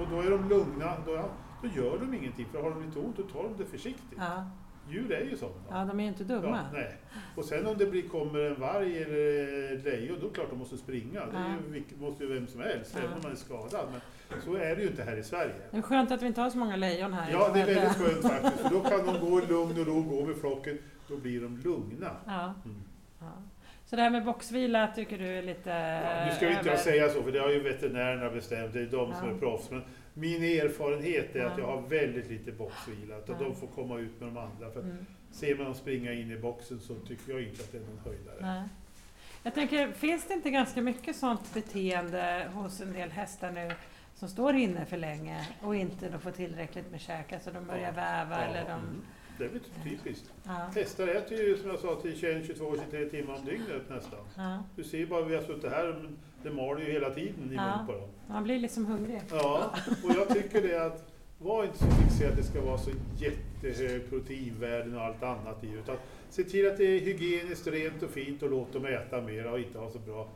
Och 0.00 0.06
då 0.10 0.20
är 0.20 0.30
de 0.30 0.48
lugna. 0.48 0.92
Då, 1.06 1.24
då 1.62 1.68
gör 1.76 1.98
de 1.98 2.14
ingenting. 2.14 2.46
För 2.52 2.62
har 2.62 2.70
de 2.70 2.82
lite 2.86 2.98
ont, 2.98 3.16
då 3.16 3.22
tar 3.22 3.42
de 3.42 3.56
det 3.58 3.64
försiktigt. 3.64 4.18
Djur 4.90 5.12
är 5.12 5.24
ju 5.24 5.36
sådana. 5.36 5.56
ja, 5.70 5.84
de 5.84 6.00
är 6.00 6.04
ju 6.04 6.08
inte 6.08 6.24
dumma. 6.24 6.48
Ja, 6.48 6.62
nej. 6.72 6.96
Och 7.36 7.44
sen 7.44 7.66
om 7.66 7.78
det 7.78 7.86
blir, 7.86 8.08
kommer 8.08 8.38
en 8.40 8.60
varg 8.60 9.02
eller 9.02 9.84
lejon, 9.84 10.16
då 10.20 10.26
är 10.26 10.28
det 10.30 10.34
klart 10.34 10.50
de 10.50 10.58
måste 10.58 10.76
springa. 10.76 11.20
Det 11.26 11.78
ju, 11.78 11.84
måste 12.00 12.24
ju 12.24 12.34
vem 12.34 12.46
som 12.46 12.60
helst, 12.60 12.96
även 12.96 13.12
om 13.12 13.20
man 13.22 13.32
är 13.32 13.36
skadad. 13.36 13.88
Men 13.92 14.00
så 14.44 14.54
är 14.54 14.76
det 14.76 14.82
ju 14.82 14.88
inte 14.88 15.02
här 15.04 15.16
i 15.16 15.22
Sverige. 15.22 15.52
Det 15.70 15.76
är 15.78 15.82
skönt 15.82 16.10
att 16.10 16.22
vi 16.22 16.26
inte 16.26 16.40
har 16.40 16.50
så 16.50 16.58
många 16.58 16.76
lejon 16.76 17.12
här. 17.12 17.32
Ja, 17.32 17.50
det 17.54 17.60
är 17.60 17.62
att, 17.62 17.68
väldigt 17.68 17.96
skönt 18.22 18.22
faktiskt. 18.42 18.62
För 18.62 18.70
då 18.70 18.80
kan 18.80 19.06
de 19.06 19.30
gå 19.30 19.38
i 19.42 19.46
lugn 19.48 19.80
och 19.80 19.86
ro, 19.86 20.02
gå 20.02 20.24
med 20.26 20.36
flocken. 20.36 20.78
Då 21.08 21.16
blir 21.16 21.40
de 21.40 21.56
lugna. 21.64 22.10
Ja, 22.26 22.54
Mm. 22.64 22.82
ja. 23.20 23.32
Så 23.86 23.96
det 23.96 24.02
här 24.02 24.10
med 24.10 24.24
boxvila 24.24 24.86
tycker 24.86 25.18
du 25.18 25.26
är 25.26 25.42
lite... 25.42 25.70
Ja, 25.70 26.26
nu 26.26 26.32
ska 26.32 26.48
vi 26.48 26.54
inte 26.54 26.70
över- 26.70 26.82
säga 26.82 27.08
så, 27.08 27.22
för 27.22 27.32
det 27.32 27.38
har 27.38 27.50
ju 27.50 27.60
veterinärerna 27.60 28.30
bestämt. 28.30 28.72
Det 28.72 28.80
är 28.80 28.86
de 28.86 29.14
som 29.14 29.28
Ja. 29.28 29.34
är 29.34 29.38
proffs. 29.38 29.70
Men 29.70 29.82
Min 30.14 30.42
erfarenhet 30.42 31.36
är 31.36 31.44
att 31.44 31.52
Ja. 31.58 31.64
jag 31.64 31.66
har 31.66 31.80
väldigt 31.88 32.30
lite 32.30 32.52
boxvila, 32.52 33.14
Ja. 33.26 33.34
de 33.38 33.54
får 33.56 33.66
komma 33.66 33.98
ut 33.98 34.20
med 34.20 34.28
de 34.28 34.36
andra. 34.36 34.70
För 34.70 34.80
att 34.80 34.84
Mm. 34.86 35.06
ser 35.30 35.54
man 35.54 35.64
dem 35.64 35.74
springa 35.74 36.12
in 36.12 36.30
i 36.30 36.36
boxen 36.38 36.80
så 36.80 36.94
tycker 36.94 37.32
jag 37.32 37.42
inte 37.42 37.62
att 37.62 37.72
det 37.72 37.78
är 37.78 37.82
någon 37.82 37.98
höjdare. 38.04 38.36
Nej. 38.40 38.62
Jag 39.42 39.54
tänker, 39.54 39.92
finns 39.92 40.28
det 40.28 40.34
inte 40.34 40.50
ganska 40.50 40.82
mycket 40.82 41.16
sånt 41.16 41.54
beteende 41.54 42.46
hos 42.54 42.80
en 42.80 42.92
del 42.92 43.10
hästar 43.10 43.50
nu 43.50 43.70
som 44.18 44.28
står 44.28 44.54
inne 44.54 44.84
för 44.86 44.96
länge 44.96 45.48
och 45.62 45.76
inte 45.76 46.08
då 46.08 46.18
får 46.18 46.30
tillräckligt 46.30 46.90
med 46.90 47.00
käk? 47.00 47.32
Alltså 47.32 47.50
de 47.50 47.66
börjar 47.66 47.82
Ja. 47.82 47.92
väva 47.92 48.36
eller 48.44 48.64
de... 48.64 48.70
mm. 48.70 49.02
Det 49.38 49.44
är 49.44 49.48
väl 49.48 49.60
typiskt. 49.84 50.30
Ja. 50.44 50.70
Hästar 50.74 51.08
äter 51.08 51.38
ju 51.38 51.56
som 51.56 51.70
jag 51.70 51.78
sa 51.78 51.94
till 52.00 52.16
21, 52.18 52.46
22, 52.46 52.74
23 52.90 53.04
timmar 53.08 53.34
om 53.34 53.44
dygnet 53.44 53.82
nästan. 53.90 54.20
Ja. 54.36 54.62
Du 54.76 54.84
ser 54.84 54.98
ju 54.98 55.06
bara 55.06 55.22
vi 55.22 55.34
har 55.34 55.42
suttit 55.42 55.70
här, 55.70 56.08
det 56.42 56.50
maler 56.50 56.80
ju 56.86 56.92
hela 56.92 57.10
tiden 57.10 57.52
i 57.52 57.54
Ja. 57.54 57.84
på 57.86 57.92
dem. 57.92 58.08
Man 58.26 58.44
blir 58.44 58.58
liksom 58.58 58.86
hungrig. 58.86 59.20
Ja, 59.30 59.70
och 60.04 60.10
jag 60.16 60.28
tycker 60.28 60.62
det 60.62 60.86
att 60.86 61.04
var 61.38 61.64
inte 61.64 61.78
så 61.78 61.84
fixerad 61.90 62.30
att 62.30 62.36
det 62.36 62.42
ska 62.44 62.60
vara 62.60 62.78
så 62.78 62.90
jättehög 63.18 64.08
proteinvärden 64.10 64.96
och 64.96 65.02
allt 65.02 65.22
annat 65.22 65.64
i 65.64 65.70
utan 65.72 65.96
se 66.30 66.44
till 66.44 66.68
att 66.70 66.76
det 66.76 66.84
är 66.84 67.00
hygieniskt, 67.00 67.66
rent 67.66 68.02
och 68.02 68.10
fint 68.10 68.42
och 68.42 68.50
låt 68.50 68.72
dem 68.72 68.84
äta 68.86 69.20
mer 69.20 69.52
och 69.52 69.58
inte 69.58 69.78
ha 69.78 69.90
så 69.90 69.98
bra 69.98 70.28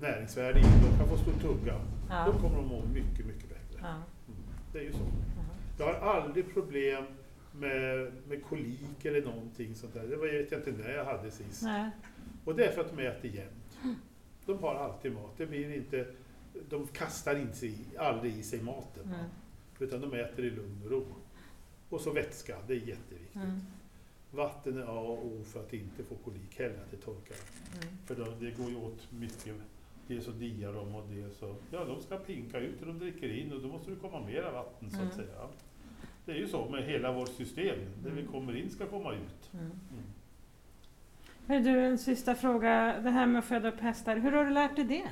näringsvärde 0.00 0.58
i. 0.58 0.62
De 0.62 0.98
kan 0.98 1.08
få 1.08 1.16
stå 1.16 1.32
tugga. 1.32 1.80
Ja. 2.08 2.26
Då 2.26 2.38
kommer 2.38 2.56
de 2.56 2.66
må 2.66 2.84
mycket, 2.86 3.26
mycket 3.26 3.48
bättre. 3.48 3.78
Ja. 3.80 3.88
Mm. 3.88 4.40
Det 4.72 4.78
är 4.78 4.82
ju 4.82 4.92
så. 4.92 4.98
Ja. 4.98 5.84
Jag 5.84 6.00
har 6.00 6.20
aldrig 6.20 6.54
problem 6.54 7.04
med, 7.52 8.12
med 8.28 8.44
kolik 8.44 9.04
eller 9.04 9.22
någonting 9.22 9.74
sånt 9.74 9.94
där. 9.94 10.06
Det 10.06 10.16
vet 10.16 10.52
jag 10.52 10.60
inte 10.60 10.82
när 10.82 10.90
jag 10.90 11.04
hade 11.04 11.30
sist. 11.30 11.62
Nej. 11.62 11.90
Och 12.44 12.54
det 12.54 12.64
är 12.64 12.72
för 12.72 12.80
att 12.80 12.96
de 12.96 13.06
äter 13.06 13.30
jämt. 13.30 13.96
De 14.46 14.58
har 14.58 14.74
alltid 14.74 15.12
mat. 15.12 15.32
Det 15.36 15.46
blir 15.46 15.76
inte, 15.76 16.06
de 16.68 16.86
kastar 16.86 17.36
inte 17.36 17.56
sig, 17.56 17.78
aldrig 17.98 18.36
i 18.36 18.42
sig 18.42 18.62
maten. 18.62 19.04
Mm. 19.04 19.26
Utan 19.78 20.00
de 20.00 20.14
äter 20.14 20.44
i 20.44 20.50
lugn 20.50 20.82
och 20.84 20.90
ro. 20.90 21.04
Och 21.88 22.00
så 22.00 22.12
vätska, 22.12 22.56
det 22.66 22.72
är 22.72 22.76
jätteviktigt. 22.76 23.36
Mm. 23.36 23.60
Vatten 24.30 24.78
är 24.78 24.82
A 24.82 25.00
och 25.00 25.26
O 25.26 25.44
för 25.44 25.60
att 25.60 25.72
inte 25.72 26.04
få 26.04 26.14
kolik 26.14 26.58
heller, 26.58 26.76
att 26.76 26.90
det 26.90 26.96
torkar. 26.96 27.36
Mm. 27.82 27.96
För 28.06 28.14
då, 28.14 28.24
det 28.40 28.50
går 28.50 28.70
ju 28.70 28.76
åt 28.76 29.12
mycket. 29.12 29.54
Dels 30.08 30.24
så 30.24 30.30
diar 30.30 30.72
de 30.72 30.94
och 30.94 31.04
det 31.10 31.30
så... 31.34 31.54
Ja, 31.70 31.84
de 31.84 32.00
ska 32.02 32.16
pinka 32.16 32.58
ut 32.58 32.80
och 32.80 32.86
de 32.86 32.98
dricker 32.98 33.32
in 33.32 33.52
och 33.52 33.60
då 33.62 33.68
måste 33.68 33.90
det 33.90 33.96
komma 33.96 34.20
mera 34.26 34.50
vatten 34.52 34.90
så 34.90 34.96
Mm. 34.96 35.08
att 35.08 35.14
säga. 35.14 35.48
Det 36.24 36.32
är 36.32 36.36
ju 36.36 36.48
så 36.48 36.68
med 36.68 36.84
hela 36.84 37.12
vårt 37.12 37.28
system. 37.28 37.78
Det 38.02 38.10
vi 38.10 38.20
Mm. 38.20 38.32
kommer 38.32 38.56
in 38.56 38.70
ska 38.70 38.86
komma 38.86 39.12
ut. 39.14 39.50
Mm. 39.52 39.64
Mm. 39.66 40.04
Hör 41.46 41.60
du, 41.60 41.80
en 41.84 41.98
sista 41.98 42.34
fråga. 42.34 43.00
Det 43.02 43.10
här 43.10 43.26
med 43.26 43.38
att 43.38 43.44
föda 43.44 43.68
upp 43.68 43.80
hästar, 43.80 44.16
hur 44.16 44.32
har 44.32 44.44
du 44.44 44.50
lärt 44.50 44.76
dig 44.76 44.84
det? 44.84 45.08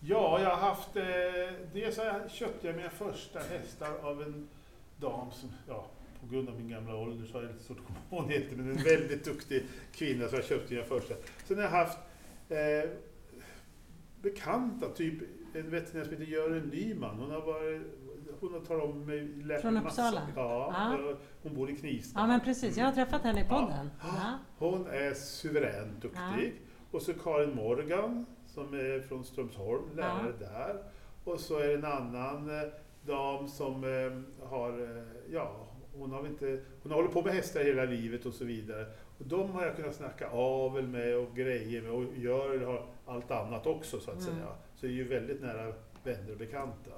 Ja, 0.00 0.40
jag 0.42 0.50
har 0.56 0.68
haft... 0.68 0.96
Eh, 0.96 1.04
dels 1.72 1.94
så 1.96 2.02
jag- 2.02 2.30
köpte 2.30 2.66
jag 2.66 2.76
mina 2.76 2.90
första 2.90 3.38
hästar 3.38 3.98
av 4.02 4.22
en 4.22 4.48
dam 5.00 5.30
som, 5.30 5.50
ja, 5.68 5.86
på 6.20 6.26
grund 6.34 6.48
av 6.48 6.54
min 6.56 6.68
gamla 6.68 6.96
ålder 6.96 7.26
så 7.26 7.32
har 7.32 7.42
jag 7.42 7.52
lite 7.52 7.64
svårt 7.64 7.78
att 7.78 7.84
komma 7.86 7.98
ihåg 8.10 8.20
hon 8.22 8.30
heter, 8.30 8.56
men 8.56 8.70
en 8.70 8.76
väldigt 8.84 9.24
duktig 9.24 9.62
kvinna 9.94 10.28
så 10.28 10.36
jag 10.36 10.44
köpte 10.44 10.74
mina 10.74 10.86
första. 10.86 11.14
Sen 11.44 11.56
har 11.56 11.64
jag 11.64 11.70
haft 11.70 11.98
eh, 12.48 12.90
bekanta, 14.32 14.88
typ 14.88 15.14
en 15.54 15.70
veterinär 15.70 16.04
som 16.04 16.12
heter 16.12 16.24
Görel 16.32 16.66
Nyman. 16.66 17.16
Hon 17.18 17.30
har 17.30 17.40
varit 17.40 17.82
hon 18.40 18.52
har 18.52 18.60
talat 18.60 18.84
om 18.84 19.04
mig, 19.06 19.28
lärt 19.42 19.60
Från 19.60 19.76
Uppsala? 19.76 20.22
Ja, 20.36 20.74
Ja. 20.98 21.14
hon 21.42 21.54
bor 21.54 21.70
i 21.70 21.76
Knivsta. 21.76 22.20
Ja 22.20 22.26
men 22.26 22.40
precis, 22.40 22.76
jag 22.76 22.84
har 22.84 22.92
träffat 22.92 23.22
henne 23.22 23.40
i 23.40 23.44
Ja. 23.48 23.60
podden. 23.60 23.90
Ja. 24.00 24.38
Hon 24.58 24.86
är 24.86 25.14
suveränt 25.14 26.02
duktig. 26.02 26.54
Och 26.90 27.02
så 27.02 27.12
Karin 27.14 27.54
Morgan 27.54 28.26
som 28.46 28.74
är 28.74 29.00
från 29.00 29.24
Strömsholm, 29.24 29.82
lärare 29.96 30.32
där. 30.38 30.76
Och 31.24 31.40
så 31.40 31.58
är 31.58 31.68
det 31.68 31.74
en 31.74 31.84
annan 31.84 32.50
eh, 32.60 32.68
dam 33.06 33.48
som 33.48 33.84
eh, 33.84 34.46
har, 34.48 34.70
eh, 34.96 35.02
ja, 35.32 35.66
hon 35.94 36.10
har, 36.10 36.26
inte, 36.26 36.60
hon 36.82 36.92
har 36.92 36.96
hållit 36.98 37.12
på 37.12 37.22
med 37.22 37.32
hästar 37.34 37.60
hela 37.64 37.84
livet 37.84 38.26
och 38.26 38.34
så 38.34 38.44
vidare. 38.44 38.86
Och 39.18 39.26
de 39.26 39.50
har 39.50 39.64
jag 39.66 39.76
kunnat 39.76 39.94
snacka 39.94 40.28
avel 40.30 40.86
med 40.86 41.16
och 41.16 41.34
grejer 41.36 41.82
med 41.82 41.90
och 41.90 42.04
gör 42.16 42.64
har 42.66 42.86
allt 43.06 43.30
annat 43.30 43.66
också 43.66 44.00
så 44.00 44.10
att 44.10 44.20
Mm. 44.22 44.34
säga. 44.34 44.46
Så 44.76 44.86
det 44.86 44.92
är 44.92 44.94
ju 44.96 45.08
väldigt 45.08 45.42
nära 45.42 45.72
vänner 46.04 46.30
och 46.32 46.36
bekanta. 46.38 46.90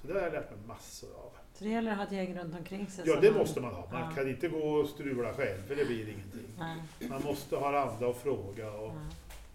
Så 0.00 0.06
det 0.06 0.14
har 0.14 0.20
jag 0.20 0.32
lärt 0.32 0.50
mig 0.50 0.58
massor 0.66 1.08
av. 1.08 1.30
Så 1.54 1.64
det 1.64 1.70
gäller 1.70 1.90
att 1.90 1.96
ha 1.96 2.04
ett 2.04 2.12
gäng 2.12 2.38
runt 2.38 2.54
omkring 2.58 2.86
sig. 2.86 3.04
Ja, 3.06 3.20
det 3.20 3.30
man- 3.30 3.38
måste 3.40 3.60
man 3.60 3.74
ha. 3.74 3.88
Man 3.92 4.00
Ja. 4.00 4.10
kan 4.16 4.28
inte 4.30 4.48
gå 4.48 4.58
och 4.58 4.88
strula 4.88 5.34
själv 5.34 5.58
för 5.66 5.76
det 5.76 5.84
blir 5.84 6.08
ingenting. 6.08 6.46
Nej. 6.58 7.08
Man 7.10 7.22
måste 7.22 7.56
ha 7.56 7.80
andra 7.90 8.06
och 8.08 8.16
fråga 8.16 8.72
och, 8.72 8.86
Ja. 8.88 9.00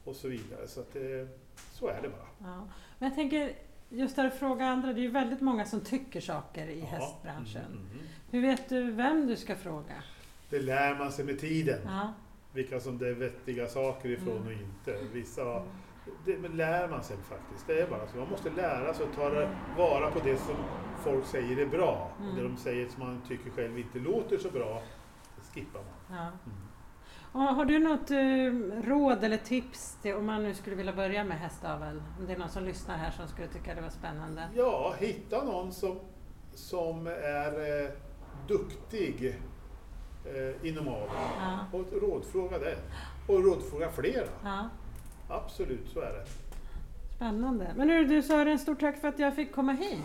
och 0.06 0.16
så 0.16 0.28
vidare. 0.28 0.68
Så, 0.68 0.84
det, 0.94 1.28
så 1.72 1.88
är 1.88 2.02
det 2.02 2.10
bara. 2.10 2.50
Ja. 2.52 2.68
Men 3.00 3.10
jag 3.10 3.16
tänker, 3.16 3.52
just 3.90 4.16
där 4.16 4.28
att 4.28 4.40
fråga 4.40 4.66
andra, 4.66 4.94
det 4.94 5.00
är 5.00 5.04
ju 5.04 5.12
väldigt 5.12 5.42
många 5.42 5.66
som 5.66 5.82
tycker 5.82 6.22
saker 6.22 6.68
i 6.68 6.80
Ja. 6.80 6.86
hästbranschen. 6.86 7.62
Mm, 7.66 7.78
mm, 7.78 7.92
mm. 7.94 8.06
Hur 8.32 8.42
vet 8.42 8.70
du 8.70 8.92
vem 8.92 9.28
du 9.28 9.36
ska 9.36 9.56
fråga? 9.56 10.04
Det 10.50 10.60
lär 10.60 10.96
man 10.96 11.12
sig 11.12 11.26
med 11.26 11.40
tiden. 11.40 11.80
Ja. 11.86 12.14
Vilka 12.54 12.80
som 12.80 12.98
det 12.98 13.08
är 13.10 13.14
vettiga 13.14 13.68
saker 13.68 14.10
ifrån 14.10 14.38
Mm. 14.38 14.48
och 14.48 14.54
inte. 14.54 14.98
Vissa, 15.14 15.64
det 16.26 16.38
men 16.38 16.52
lär 16.52 16.88
man 16.88 17.04
sig 17.04 17.18
faktiskt. 17.18 17.68
Det 17.68 17.82
är 17.82 17.88
bara 17.90 18.08
så. 18.08 18.18
Man 18.18 18.30
måste 18.30 18.50
lära 18.50 18.94
sig 18.94 19.06
att 19.06 19.16
ta 19.16 19.48
vara 19.78 20.12
på 20.12 20.20
det 20.24 20.38
som 20.38 20.56
folk 21.04 21.26
säger 21.26 21.58
är 21.58 21.66
bra. 21.66 22.12
Mm. 22.22 22.36
Det 22.36 22.42
de 22.44 22.58
säger 22.58 22.88
som 22.90 23.04
man 23.04 23.22
tycker 23.28 23.50
själv 23.50 23.80
inte 23.80 24.00
låter 24.00 24.38
så 24.38 24.50
bra, 24.50 24.82
det 25.36 25.60
skippar 25.60 25.80
man. 25.80 26.18
Ja. 26.18 26.24
Mm. 26.46 26.58
Har 27.56 27.66
du 27.66 27.80
något 27.80 28.12
eh, 28.12 28.90
råd 28.90 29.24
eller 29.24 29.38
tips 29.38 29.98
till, 30.02 30.16
om 30.16 30.26
man 30.26 30.44
nu 30.44 30.54
skulle 30.54 30.76
vilja 30.76 30.94
börja 30.94 31.24
med 31.24 31.40
hästavel? 31.40 32.02
Om 32.20 32.26
det 32.26 32.34
är 32.34 32.38
någon 32.38 32.50
som 32.50 32.64
lyssnar 32.64 32.98
här 32.98 33.12
som 33.12 33.28
skulle 33.28 33.48
tycka 33.48 33.76
det 33.76 33.82
var 33.82 33.90
spännande? 33.90 34.50
Ja, 34.56 34.96
hitta 35.00 35.44
någon 35.44 35.72
som, 35.72 36.00
som 36.54 37.08
är 37.08 37.84
eh, 37.84 37.90
duktig 38.48 39.36
eh, 40.36 40.68
inom 40.70 40.88
aveln. 40.88 41.10
Ja. 41.40 41.60
Och 41.72 41.86
rådfråga 42.02 42.60
det. 42.60 42.76
Och 43.28 43.44
rådfråga 43.44 43.90
flera. 43.92 44.28
Ja. 44.44 44.70
Absolut, 45.30 45.90
så 45.94 46.00
är 46.00 46.12
det. 46.14 46.26
Spännande. 47.16 47.68
Men 47.76 47.90
hörru 47.90 48.04
du 48.06 48.22
Sören, 48.24 48.60
stort 48.60 48.80
tack 48.80 49.02
för 49.02 49.08
att 49.08 49.20
jag 49.20 49.36
fick 49.36 49.52
komma 49.52 49.72
hit. 49.72 50.00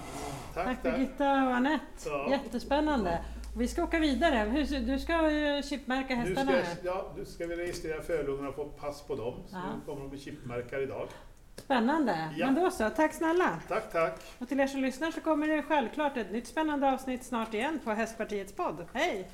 Tack, 0.55 0.65
Tack 0.67 0.83
tack. 0.83 0.95
Birgitta 0.95 1.25
och 1.47 1.55
Anette. 1.55 1.85
Ja. 2.07 2.31
Jättespännande. 2.31 3.25
Och 3.55 3.61
vi 3.61 3.69
ska 3.69 3.85
åka 3.85 3.99
vidare. 3.99 4.37
Hur, 4.51 4.81
du 4.81 4.99
ska 4.99 5.13
chipmärka 5.69 6.15
Nu 6.15 6.21
hästarna 6.21 6.51
ska, 6.53 6.61
nu. 6.61 6.81
ja, 6.83 7.13
nu 7.17 7.25
ska 7.25 7.47
vi 7.47 7.57
registrera 7.57 8.03
fölungarna 8.03 8.49
och 8.49 8.55
få 8.55 8.65
pass 8.65 9.03
på 9.03 9.15
dem. 9.15 9.35
Så 9.47 9.57
Ja. 9.57 9.61
nu 9.75 9.81
kommer 9.87 10.01
de 10.01 10.11
bli 10.11 10.19
chipmärkar 10.19 10.81
idag. 10.83 11.09
Spännande. 11.57 12.29
Ja. 12.37 12.47
Men 12.47 12.55
då 12.55 12.71
så, 12.71 12.91
tack 12.91 13.15
snälla. 13.15 13.51
Tack, 13.69 13.93
tack. 13.93 14.21
Och 14.39 14.49
till 14.49 14.61
er 14.61 14.67
som 14.67 14.81
lyssnar 14.81 15.11
så 15.11 15.21
kommer 15.21 15.49
det 15.49 15.63
självklart 15.63 16.17
ett 16.17 16.33
nytt 16.33 16.47
spännande 16.47 16.93
avsnitt 16.93 17.25
snart 17.25 17.55
igen 17.55 17.81
på 17.85 17.91
Hästpartiets 17.91 18.53
podd. 18.53 18.87
Hej! 18.93 19.29